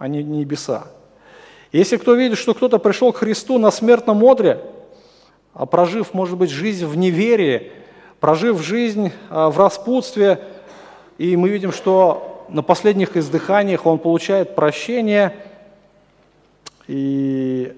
[0.00, 0.84] а не небеса.
[1.72, 4.60] Если кто видит, что кто-то пришел к Христу на смертном одре,
[5.70, 7.70] прожив, может быть, жизнь в неверии,
[8.20, 10.40] прожив жизнь а, в распутстве,
[11.18, 15.34] и мы видим, что на последних издыханиях он получает прощение,
[16.86, 17.76] и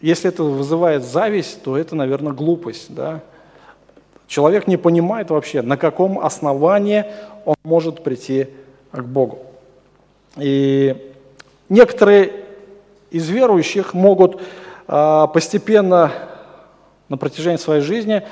[0.00, 2.94] если это вызывает зависть, то это, наверное, глупость.
[2.94, 3.20] Да?
[4.26, 7.04] Человек не понимает вообще, на каком основании
[7.44, 8.48] он может прийти
[8.92, 9.38] к Богу.
[10.36, 11.14] И
[11.68, 12.32] Некоторые
[13.10, 14.40] из верующих могут
[14.86, 16.12] а, постепенно
[17.08, 18.22] на протяжении своей жизни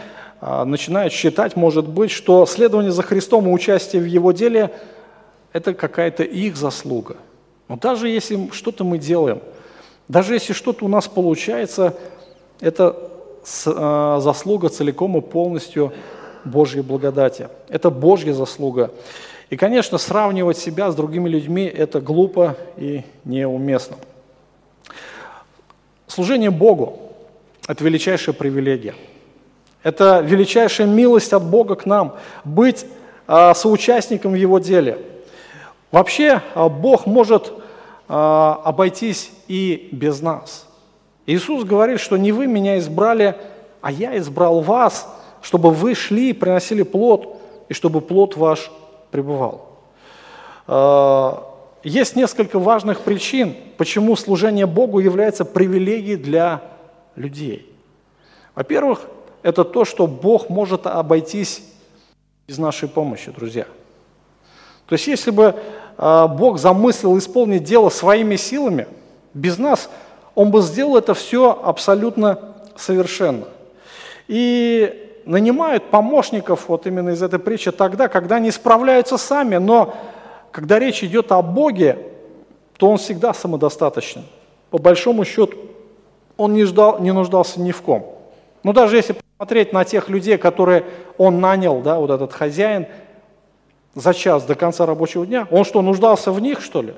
[0.43, 4.73] начинают считать, может быть, что следование за Христом и участие в Его деле–
[5.53, 7.17] это какая-то их заслуга.
[7.69, 9.41] Но даже если что-то мы делаем,
[10.09, 11.97] даже если что-то у нас получается,
[12.61, 12.97] это
[13.67, 15.93] а, заслуга целиком и полностью
[16.45, 17.49] Божьей благодати.
[17.69, 18.91] Это Божья заслуга.
[19.49, 23.97] И, конечно, сравнивать себя с другими людьми– это глупо и неуместно.
[26.07, 26.99] Служение Богу–
[27.69, 28.95] это величайшая привилегия.
[29.83, 32.87] Это величайшая милость от Бога к нам– быть
[33.27, 34.99] а, соучастником в Его деле.
[35.91, 37.53] Вообще а, Бог может
[38.09, 40.67] а, обойтись и без нас.
[41.27, 43.37] Иисус говорит, что не вы меня избрали,
[43.81, 45.09] а я избрал вас,
[45.41, 47.37] чтобы вы шли и приносили плод,
[47.69, 48.71] и чтобы плод ваш
[49.11, 49.69] пребывал.
[51.85, 56.63] Есть несколько важных причин, почему служение Богу является привилегией для
[57.17, 57.73] людей.
[58.55, 59.01] Во-первых,
[59.43, 61.63] это то, что Бог может обойтись
[62.47, 63.67] без нашей помощи, друзья.
[64.87, 65.55] То есть если бы
[65.97, 68.87] а, Бог замыслил исполнить дело своими силами,
[69.35, 69.89] без нас,
[70.35, 72.39] Он бы сделал это все абсолютно
[72.77, 73.45] совершенно.
[74.29, 79.95] И нанимают помощников вот именно из этой притчи тогда, когда они справляются сами, но
[80.51, 81.99] когда речь идет о Боге,
[82.77, 84.25] то Он всегда самодостаточен.
[84.71, 85.57] По большому счету,
[86.37, 88.19] Он не, ждал, не нуждался ни в ком.
[88.63, 90.85] Но даже если посмотреть на тех людей, которые
[91.19, 92.87] Он нанял, да, вот этот хозяин,
[93.93, 96.95] за час до конца рабочего дня, он что, нуждался в них, что ли?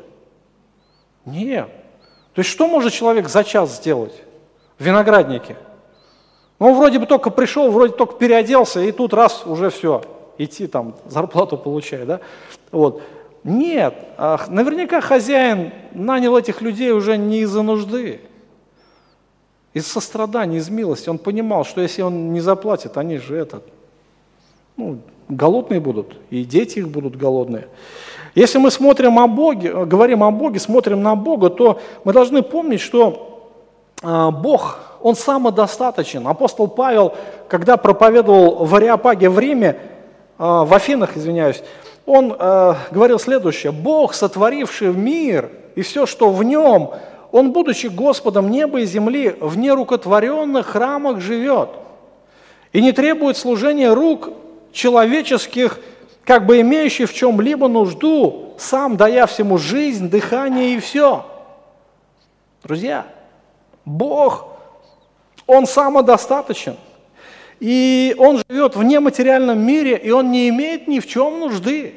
[1.25, 1.71] Нет.
[2.35, 4.13] То есть что может человек за час сделать
[4.79, 5.57] в винограднике?
[6.59, 10.03] Ну, он вроде бы только пришел, вроде только переоделся, и тут раз уже все,
[10.37, 12.21] идти там зарплату получать, да?
[12.71, 13.01] Вот.
[13.43, 13.95] Нет,
[14.49, 18.21] наверняка хозяин нанял этих людей уже не из-за нужды,
[19.75, 21.09] из сострадания, из милости.
[21.11, 23.65] Он понимал, что если он не заплатит, они же этот,
[24.77, 24.99] ну,
[25.29, 27.69] голодные будут, и дети их будут голодные.
[28.35, 32.81] Если мы смотрим о Боге, говорим о Боге, смотрим на Бога, то мы должны помнить,
[32.81, 33.53] что
[34.03, 36.27] а, Бог он самодостаточен.
[36.27, 37.15] Апостол Павел,
[37.49, 39.79] когда проповедовал в Ариапаге в Риме,
[40.39, 41.63] а, в Афинах, извиняюсь,
[42.07, 43.73] он э, говорил следующее.
[43.73, 46.91] «Бог, сотворивший мир и все, что в нем,
[47.35, 51.71] Он, будучи Господом неба и земли, в нерукотворенных храмах живет
[52.73, 54.29] и не требует служения рук
[54.71, 55.81] человеческих,
[56.23, 61.27] как бы имеющий в чем-либо нужду, сам дая всему жизнь, дыхание и все».
[62.63, 63.05] Друзья,
[63.85, 64.47] Бог,
[65.49, 66.77] Он самодостаточен.
[67.59, 71.97] И Он живет в нематериальном мире, и Он не имеет ни в чем нужды.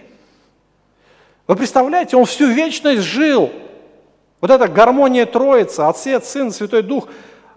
[1.46, 3.52] Вы представляете, Он всю вечность жил.
[4.40, 7.08] Вот эта гармония Троицы, Отец, Сын, Святой Дух,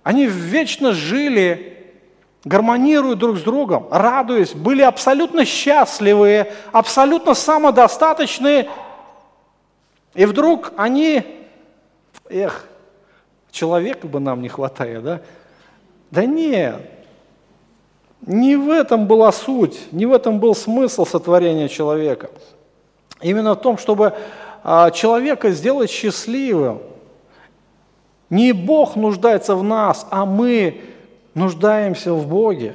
[0.03, 1.93] они вечно жили,
[2.45, 8.71] гармонируя друг с другом, радуясь, были абсолютно счастливые, абсолютно самодостаточные.
[10.15, 11.23] И вдруг они,
[12.29, 12.67] эх,
[13.51, 15.21] человека бы нам не хватает, да?
[16.11, 16.81] Да нет,
[18.27, 22.31] не в этом была суть, не в этом был смысл сотворения человека.
[23.21, 24.15] Именно в том, чтобы
[24.93, 26.81] человека сделать счастливым.
[28.29, 30.81] Не Бог нуждается в нас, а мы
[31.35, 32.75] нуждаемся в Боге.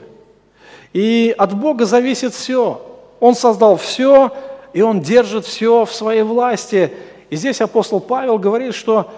[0.94, 2.82] И от Бога зависит все.
[3.20, 4.32] Он создал все,
[4.74, 6.92] и Он держит все в своей власти.
[7.30, 9.10] И здесь апостол Павел говорит, что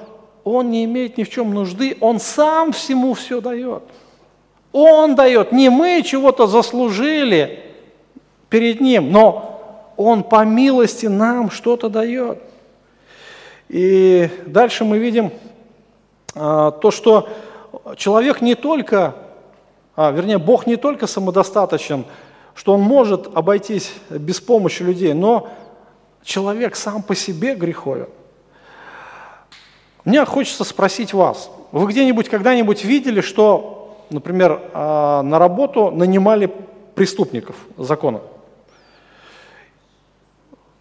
[0.49, 3.83] он не имеет ни в чем нужды, Он сам всему все дает.
[4.71, 7.59] Он дает, не мы чего-то заслужили
[8.47, 12.41] перед Ним, но Он по милости нам что-то дает.
[13.69, 15.31] И дальше мы видим
[16.35, 17.27] а, то, что
[17.97, 19.15] человек не только,
[19.95, 22.05] а, вернее, Бог не только самодостаточен,
[22.55, 25.49] что Он может обойтись без помощи людей, но
[26.23, 28.07] человек сам по себе греховен.
[30.05, 36.49] Мне хочется спросить вас, вы где-нибудь когда-нибудь видели, что, например, а, на работу нанимали
[36.95, 38.21] преступников закона?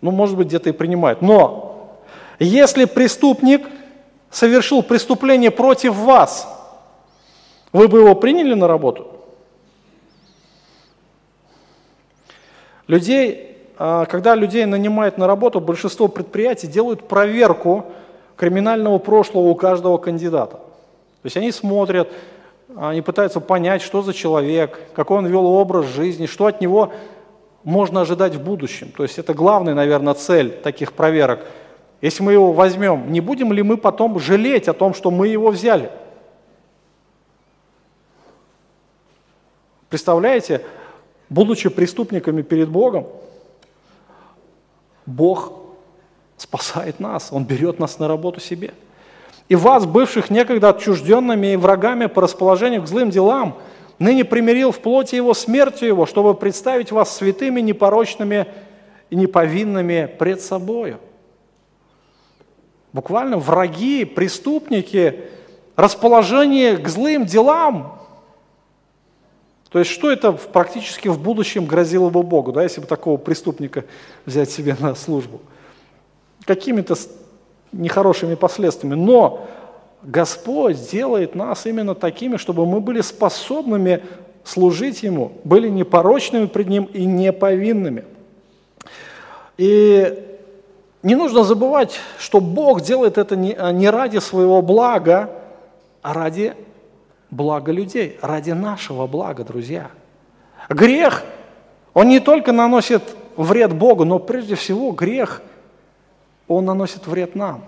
[0.00, 1.22] Ну, может быть, где-то и принимают.
[1.22, 1.65] Но
[2.38, 3.66] если преступник
[4.30, 6.48] совершил преступление против вас,
[7.72, 9.08] вы бы его приняли на работу?
[12.86, 17.86] Людей, а, когда людей нанимают на работу, большинство предприятий делают проверку
[18.36, 20.56] криминального прошлого у каждого кандидата.
[20.56, 22.12] То есть они смотрят,
[22.76, 26.92] они пытаются понять, что за человек, какой он вел образ жизни, что от него
[27.64, 28.92] можно ожидать в будущем.
[28.96, 31.40] То есть это главная, наверное, цель таких проверок.
[32.00, 35.50] Если мы его возьмем, не будем ли мы потом жалеть о том, что мы его
[35.50, 35.90] взяли?
[39.88, 40.62] Представляете,
[41.28, 43.06] будучи преступниками перед Богом,
[45.06, 45.52] Бог
[46.36, 48.74] спасает нас, Он берет нас на работу себе.
[49.48, 53.56] И вас, бывших некогда отчужденными и врагами по расположению к злым делам,
[53.98, 58.46] ныне примирил в плоти Его смертью Его, чтобы представить вас святыми, непорочными
[59.08, 60.98] и неповинными пред собою.
[62.96, 65.20] Буквально враги, преступники,
[65.76, 68.00] расположение к злым делам.
[69.68, 73.84] То есть что это практически в будущем грозило бы Богу, да, если бы такого преступника
[74.24, 75.42] взять себе на службу–
[76.46, 76.94] какими-то
[77.70, 79.46] нехорошими последствиями, но
[80.02, 84.04] Господь делает нас именно такими, чтобы мы были способными
[84.42, 88.04] служить Ему, были непорочными пред Ним и неповинными.
[89.58, 90.35] И
[91.06, 95.30] не нужно забывать, что Бог делает это не ради своего блага,
[96.02, 96.54] а ради
[97.30, 99.90] блага людей, ради нашего блага, друзья.
[100.68, 101.24] Грех,
[101.94, 103.02] он не только наносит
[103.36, 105.42] вред Богу, но прежде всего грех–
[106.48, 107.64] он наносит вред нам.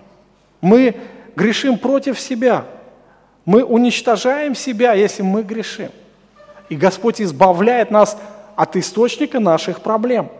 [0.61, 0.97] Мы
[1.37, 2.65] грешим против себя.
[3.45, 5.91] Мы уничтожаем себя, если мы грешим.
[6.69, 8.19] И Господь избавляет нас
[8.57, 10.31] от источника наших проблем.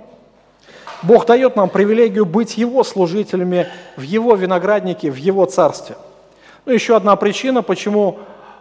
[1.03, 5.97] Бог дает нам привилегию быть Его служителями в Его винограднике, в Его царстве.
[6.65, 8.19] Ну, еще одна причина, почему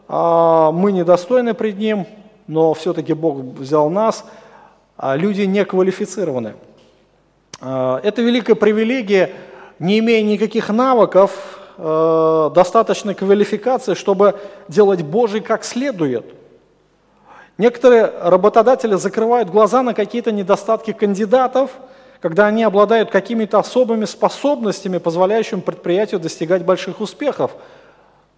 [0.08, 2.08] э, мы недостойны пред Ним,
[2.48, 4.26] но все-таки Бог взял нас,
[4.98, 6.56] э, люди неквалифицированные.
[7.62, 9.32] Э, это великая привилегия–
[9.80, 16.26] не имея никаких навыков, э, достаточной квалификации, чтобы делать Божий как следует.
[17.58, 21.72] Некоторые работодатели закрывают глаза на какие-то недостатки кандидатов,
[22.22, 27.52] когда они обладают какими-то особыми способностями, позволяющими предприятию достигать больших успехов.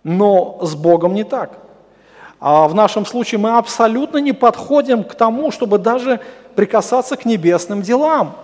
[0.04, 1.52] Но с Богом не так.
[2.40, 6.22] А в нашем случае мы абсолютно не подходим к тому, чтобы даже
[6.56, 8.36] прикасаться к небесным делам.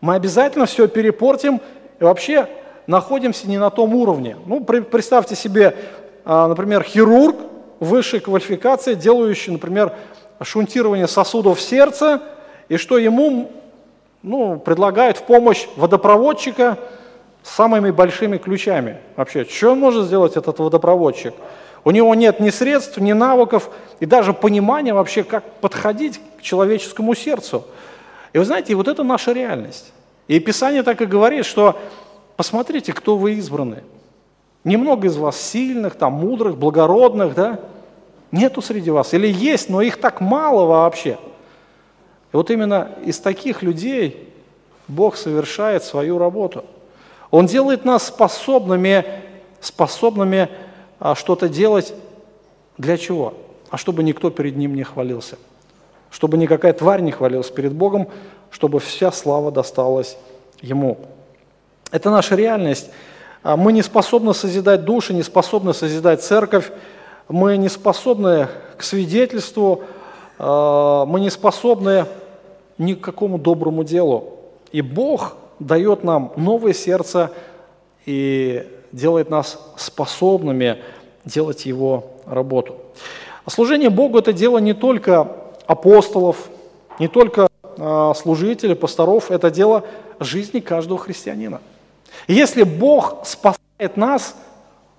[0.00, 1.60] Мы обязательно все перепортим
[1.98, 2.48] и вообще
[2.86, 4.36] находимся не на том уровне.
[4.46, 5.76] Ну, представьте себе,
[6.24, 7.36] а, например, хирург
[7.78, 9.92] высшей квалификации, делающий, например,
[10.42, 12.22] шунтирование сосудов сердца,
[12.68, 13.50] и что ему
[14.22, 16.78] ну, предлагают в помощь водопроводчика
[17.42, 18.98] с самыми большими ключами.
[19.16, 21.34] Вообще, что может сделать этот водопроводчик?
[21.84, 27.14] У него нет ни средств, ни навыков, и даже понимания вообще, как подходить к человеческому
[27.14, 27.64] сердцу.
[28.32, 29.92] И вы знаете, вот это наша реальность.
[30.28, 31.76] И Писание так и говорит, что
[32.36, 33.82] посмотрите, кто вы избраны.
[34.62, 37.60] Немного из вас сильных, там, мудрых, благородных, да?
[38.30, 39.14] Нету среди вас.
[39.14, 41.16] Или есть, но их так мало вообще.
[42.32, 44.28] И вот именно из таких людей
[44.88, 46.64] Бог совершает свою работу.
[47.30, 49.04] Он делает нас способными,
[49.60, 50.48] способными
[50.98, 51.94] а, что-то делать
[52.76, 53.34] для чего?
[53.70, 55.38] А чтобы никто перед Ним не хвалился.
[56.10, 58.08] Чтобы никакая тварь не хвалилась перед Богом,
[58.50, 60.16] чтобы вся слава досталась
[60.60, 60.98] Ему.
[61.90, 62.90] Это наша реальность.
[63.42, 66.70] А мы не способны созидать души, не способны созидать церковь,
[67.28, 69.84] мы не способны к свидетельству,
[70.40, 72.06] мы не способны
[72.78, 74.38] ни к какому доброму делу.
[74.72, 77.30] И Бог дает нам новое сердце
[78.06, 80.78] и делает нас способными
[81.24, 82.76] делать Его работу.
[83.44, 85.36] А служение Богу– это дело не только
[85.66, 86.48] апостолов,
[86.98, 89.84] не только э, служителей, пасторов, это дело
[90.18, 91.60] жизни каждого христианина.
[92.28, 94.36] Если Бог спасает нас,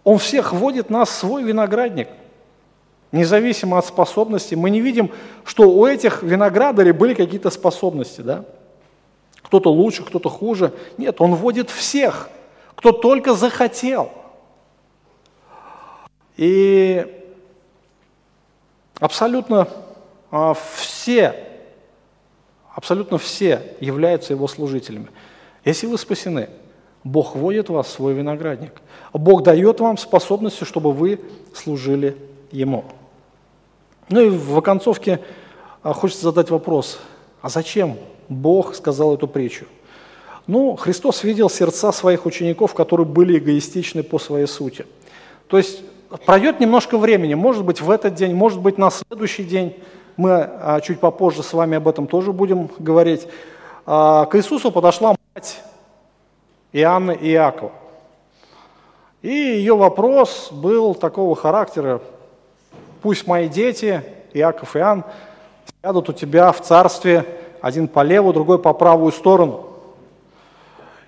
[0.04, 2.08] Он всех вводит нас в свой виноградник,
[3.12, 4.56] независимо от способностей.
[4.56, 5.12] Мы не видим,
[5.44, 8.46] что у этих виноградарей были какие-то способности, да?
[9.42, 10.74] Кто-то лучше, кто-то хуже.
[10.98, 12.30] Нет, Он вводит всех–
[12.82, 14.12] кто только захотел.
[16.36, 17.06] И
[19.00, 19.68] абсолютно
[20.32, 21.36] а, все,
[22.74, 25.10] абсолютно все являются его служителями.
[25.64, 26.50] Если вы спасены,
[27.04, 28.82] Бог вводит вас в свой виноградник.
[29.14, 31.20] Бог дает вам способности, чтобы вы
[31.54, 32.18] служили
[32.52, 32.86] Ему.
[34.12, 35.22] Ну и в оконцовке
[35.84, 37.00] а, хочется задать вопрос,
[37.42, 37.98] а зачем
[38.28, 39.66] Бог сказал эту притчу?
[40.48, 44.86] Ну, Христос видел сердца своих учеников, которые были эгоистичны по своей сути.
[45.48, 45.82] То есть
[46.26, 49.78] пройдет немножко времени, может быть, в этот день, может быть, на следующий день.
[50.18, 53.28] Мы а, чуть попозже с вами об этом тоже будем говорить.
[53.86, 55.62] А, к Иисусу подошла мать
[56.74, 57.72] Иоанна и Иакова.
[59.22, 62.02] И ее вопрос был такого характера,
[63.02, 65.04] пусть мои дети, Иаков и Иоанн,
[65.82, 67.26] сядут у тебя в царстве,
[67.62, 69.68] один по левую, другой по правую сторону.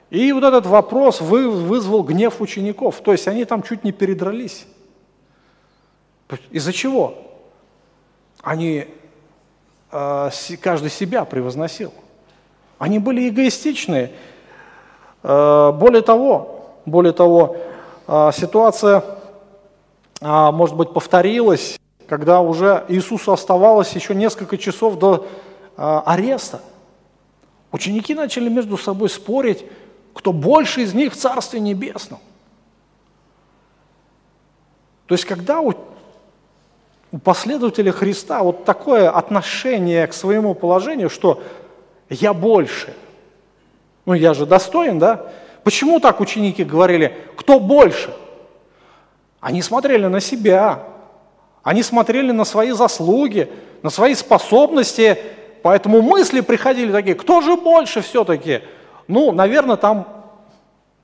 [0.09, 3.01] И вот этот вопрос вызвал гнев учеников.
[3.01, 4.67] То есть они там чуть не передрались.
[6.51, 7.15] Из-за чего?
[8.43, 8.87] Они,
[9.91, 10.29] э,
[10.61, 11.93] каждый себя превозносил.
[12.77, 14.11] Они были эгоистичны.
[15.23, 17.57] Э, более того, более того,
[18.07, 19.03] э, ситуация,
[20.21, 21.77] может быть, повторилась,
[22.13, 25.27] когда уже Иисусу оставалось еще несколько часов до
[25.75, 26.61] ареста.
[27.71, 29.65] Ученики начали между собой спорить,
[30.13, 32.19] кто больше из них в Царстве Небесном.
[35.07, 35.73] То есть, когда у,
[37.11, 41.41] у последователя Христа вот такое отношение к своему положению, что
[42.11, 42.93] я больше,
[44.05, 45.31] ну я же достоин, да?
[45.63, 48.15] Почему так ученики говорили, кто больше?
[49.39, 50.92] Они смотрели на себя,
[51.63, 53.49] они смотрели на свои заслуги,
[53.81, 55.17] на свои способности,
[55.61, 58.61] поэтому мысли приходили такие, кто же больше все-таки?
[59.07, 60.07] Ну, наверное, там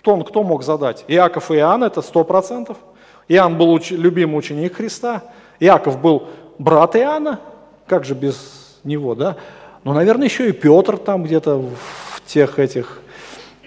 [0.01, 1.05] тон кто мог задать?
[1.07, 2.78] Иаков и Иоанн, это сто процентов.
[3.30, 5.24] Иоанн был уч, любимый ученик Христа,
[5.60, 7.39] Иаков был брат Иоанна,
[7.88, 9.38] как же без него, да?
[9.86, 13.01] Ну, наверное, еще и Петр там где-то в тех этих,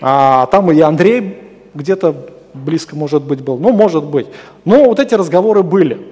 [0.00, 2.14] а там и Андрей где-то
[2.52, 3.56] близко, может быть, был.
[3.56, 4.26] Ну, может быть.
[4.64, 6.11] Но вот эти разговоры были.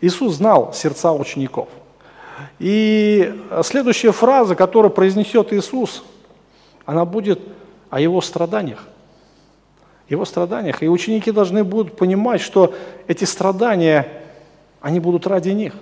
[0.00, 1.68] Иисус знал сердца учеников.
[2.58, 6.02] И следующая фраза, которую произнесет Иисус–
[6.86, 7.40] она будет
[7.90, 8.86] о его страданиях.
[10.08, 10.82] Его страданиях.
[10.82, 12.74] И ученики должны будут понимать, что
[13.08, 14.22] эти страдания,
[14.80, 15.74] они будут ради них.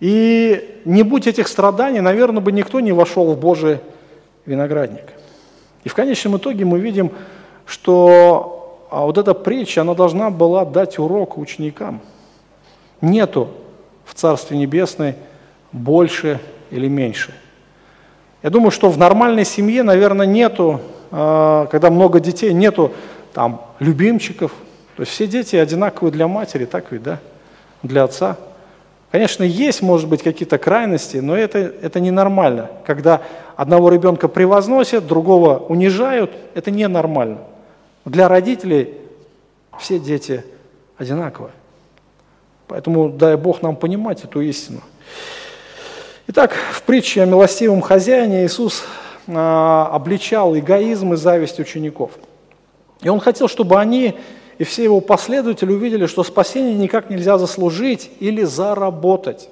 [0.00, 3.80] И не будь этих страданий, наверное, бы никто не вошел в Божий
[4.44, 5.04] виноградник.
[5.82, 7.10] И в конечном итоге мы видим,
[7.64, 12.00] что а вот эта притча, она должна была дать урок ученикам.
[13.00, 13.48] Нету
[14.04, 15.14] в Царстве Небесной
[15.72, 17.34] больше или меньше–
[18.44, 22.92] я думаю, что в нормальной семье, наверное, нету, а, когда много детей, нету
[23.32, 24.52] там любимчиков.
[24.96, 27.20] То есть все дети одинаковые для матери, так ведь, да?
[27.82, 28.36] Для отца.
[29.10, 32.70] Конечно, есть, может быть, какие-то крайности, но это, это ненормально.
[32.84, 33.22] Когда
[33.56, 37.38] одного ребенка превозносят, другого унижают, это ненормально.
[38.04, 38.94] Для родителей
[39.78, 40.44] все дети
[40.98, 41.52] одинаковые.
[42.66, 44.80] Поэтому дай Бог нам понимать эту истину.
[46.26, 48.84] Итак, в притче о милостивом хозяине Иисус
[49.26, 52.12] а, обличал эгоизм и зависть учеников.
[53.02, 54.18] И Он хотел, чтобы они
[54.58, 59.48] и все его последователи увидели, что спасение никак нельзя заслужить или заработать.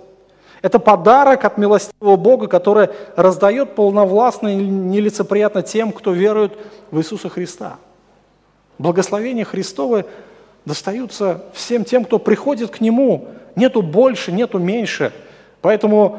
[0.62, 6.56] Это подарок от милостивого Бога, который раздает полновластно и нелицеприятно тем, кто верует
[6.90, 7.78] в Иисуса Христа.
[8.78, 10.06] Благословения Христовы
[10.64, 13.28] достаются всем тем, кто приходит к Нему.
[13.56, 15.12] Нету больше, нету меньше.
[15.60, 16.18] Поэтому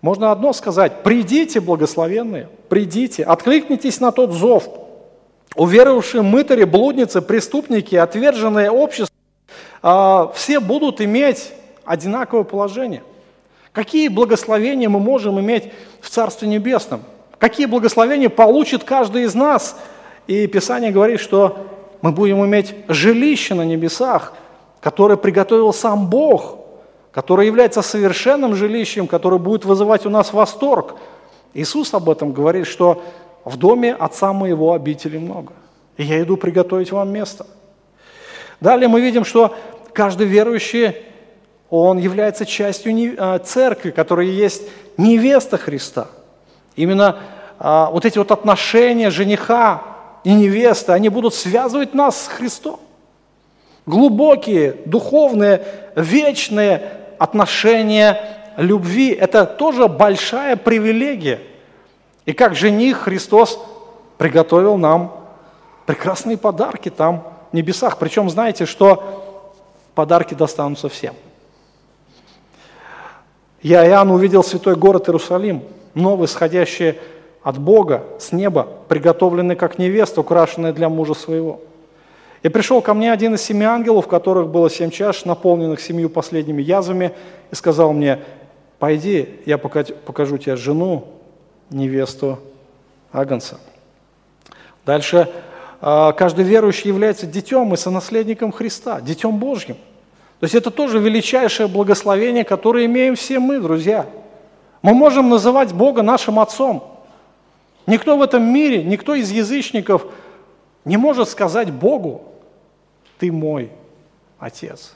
[0.00, 4.68] можно одно сказать, придите, благословенные, придите, откликнитесь на тот зов.
[5.56, 9.14] Уверовавшие мытари, блудницы, преступники, отверженное общество,
[9.82, 11.52] а, все будут иметь
[11.84, 13.02] одинаковое положение.
[13.72, 17.02] Какие благословения мы можем иметь в Царстве Небесном?
[17.38, 19.76] Какие благословения получит каждый из нас?
[20.30, 21.66] И Писание говорит, что
[22.02, 24.32] мы будем иметь жилище на небесах,
[24.80, 26.56] которое приготовил сам Бог,
[27.10, 30.94] которое является совершенным жилищем, которое будет вызывать у нас восторг.
[31.52, 33.02] Иисус об этом говорит, что
[33.44, 35.52] в доме Отца моего обители много,
[35.96, 37.44] и я иду приготовить вам место.
[38.60, 39.56] Далее мы видим, что
[39.92, 40.94] каждый верующий
[41.70, 44.62] он является частью а, церкви, которая есть
[44.96, 46.06] невеста Христа.
[46.76, 47.18] Именно
[47.58, 49.89] а, вот эти вот отношения жениха
[50.24, 52.80] и невесты, они будут связывать нас с Христом.
[53.86, 55.64] Глубокие, духовные,
[55.96, 58.20] вечные отношения
[58.56, 61.40] любви– это тоже большая привилегия.
[62.26, 63.58] И как жених Христос
[64.18, 65.16] приготовил нам
[65.86, 67.98] прекрасные подарки там, в небесах.
[67.98, 69.54] Причем знаете, что
[69.94, 71.14] подарки достанутся всем–
[73.62, 75.62] я, Иоанн, увидел святой город Иерусалим,
[75.94, 76.98] новый, сходящий
[77.42, 81.60] от Бога, с неба, приготовленный как невеста, украшенная для мужа своего.
[82.42, 86.62] И пришел ко мне один из семи ангелов, которых было семь чаш, наполненных семью последними
[86.62, 87.12] язвами,
[87.50, 88.20] и сказал мне,
[88.78, 91.08] пойди, я покажу тебе жену,
[91.70, 92.38] невесту
[93.12, 93.58] Агнца.
[94.86, 95.28] Дальше,
[95.80, 99.76] а, каждый верующий является детем и сонаследником Христа, детем Божьим–
[100.40, 104.06] то есть это тоже величайшее благословение, которое имеем все мы, друзья.
[104.80, 106.99] Мы можем называть Бога нашим Отцом.
[107.90, 110.06] Никто в этом мире, никто из язычников
[110.84, 112.22] не может сказать Богу,
[113.18, 113.70] ты мой
[114.38, 114.94] Отец.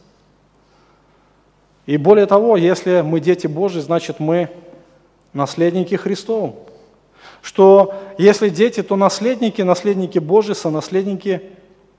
[1.87, 4.49] И более того, если мы дети Божьи, значит мы
[5.33, 6.55] наследники Христовы.
[7.43, 11.43] Что если дети, то наследники, наследники Божьи, сонаследники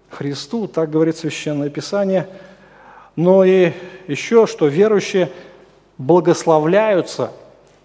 [0.10, 2.28] Христу, так говорит Священное Писание–
[3.16, 3.72] но и
[4.08, 5.30] еще, что верующие
[5.98, 7.32] благословляются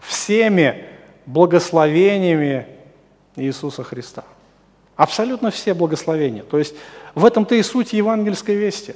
[0.01, 0.85] всеми
[1.27, 2.67] благословениями
[3.47, 4.25] Иисуса Христа.
[4.97, 6.43] Абсолютно все благословения.
[6.43, 6.75] То есть
[7.15, 8.95] в этом-то и суть евангельской вести.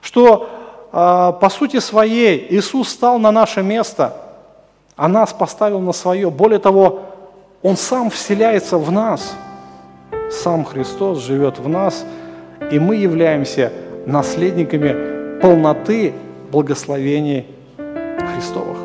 [0.00, 0.50] Что
[0.92, 4.16] а, по сути своей Иисус стал на наше место,
[4.96, 6.30] а нас поставил на свое.
[6.30, 7.02] Более того,
[7.62, 9.34] Он сам вселяется в нас.
[10.30, 12.04] Сам Христос живет в нас,
[12.70, 13.72] и мы являемся
[14.06, 16.12] наследниками полноты
[16.50, 17.46] благословений
[18.34, 18.78] Христовых.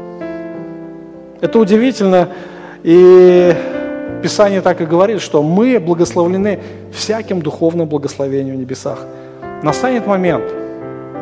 [1.41, 2.29] Это удивительно,
[2.83, 3.53] и
[4.25, 6.59] Писание так и говорит, что мы благословлены
[6.91, 9.05] всяким духовным благословением в небесах.
[9.61, 10.45] Настанет момент,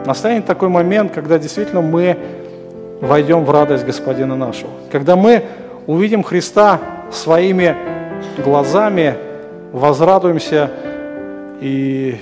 [0.05, 2.17] настанет такой момент, когда действительно мы
[3.01, 4.69] войдем в радость Господина нашего.
[4.89, 5.43] Когда мы
[5.85, 6.79] увидим Христа
[7.11, 7.75] своими
[8.41, 9.15] глазами,
[9.73, 10.71] возрадуемся
[11.59, 12.15] и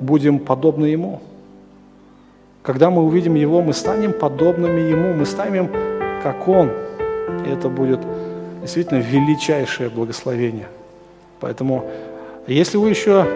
[0.00, 1.22] будем подобны Ему.
[2.60, 5.70] Когда мы увидим Его, мы станем подобными Ему, мы станем
[6.22, 6.68] как Он.
[7.46, 8.00] И это будет
[8.60, 10.66] действительно величайшее благословение.
[11.40, 11.84] Поэтому,
[12.46, 13.26] если вы еще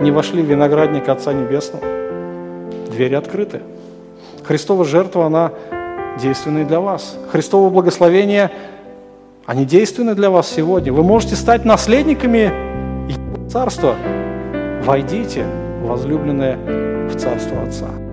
[0.00, 1.84] не вошли в виноградник Отца Небесного,
[2.90, 3.60] двери открыты.
[4.44, 5.52] Христова жертва, она
[6.20, 7.16] действенна для вас.
[7.30, 8.50] Христово благословение,
[9.46, 10.92] они действенны для вас сегодня.
[10.92, 12.52] Вы можете стать наследниками
[13.48, 13.94] Царства.
[14.84, 15.46] Войдите,
[15.82, 16.56] возлюбленные,
[17.08, 18.03] в Царство Отца.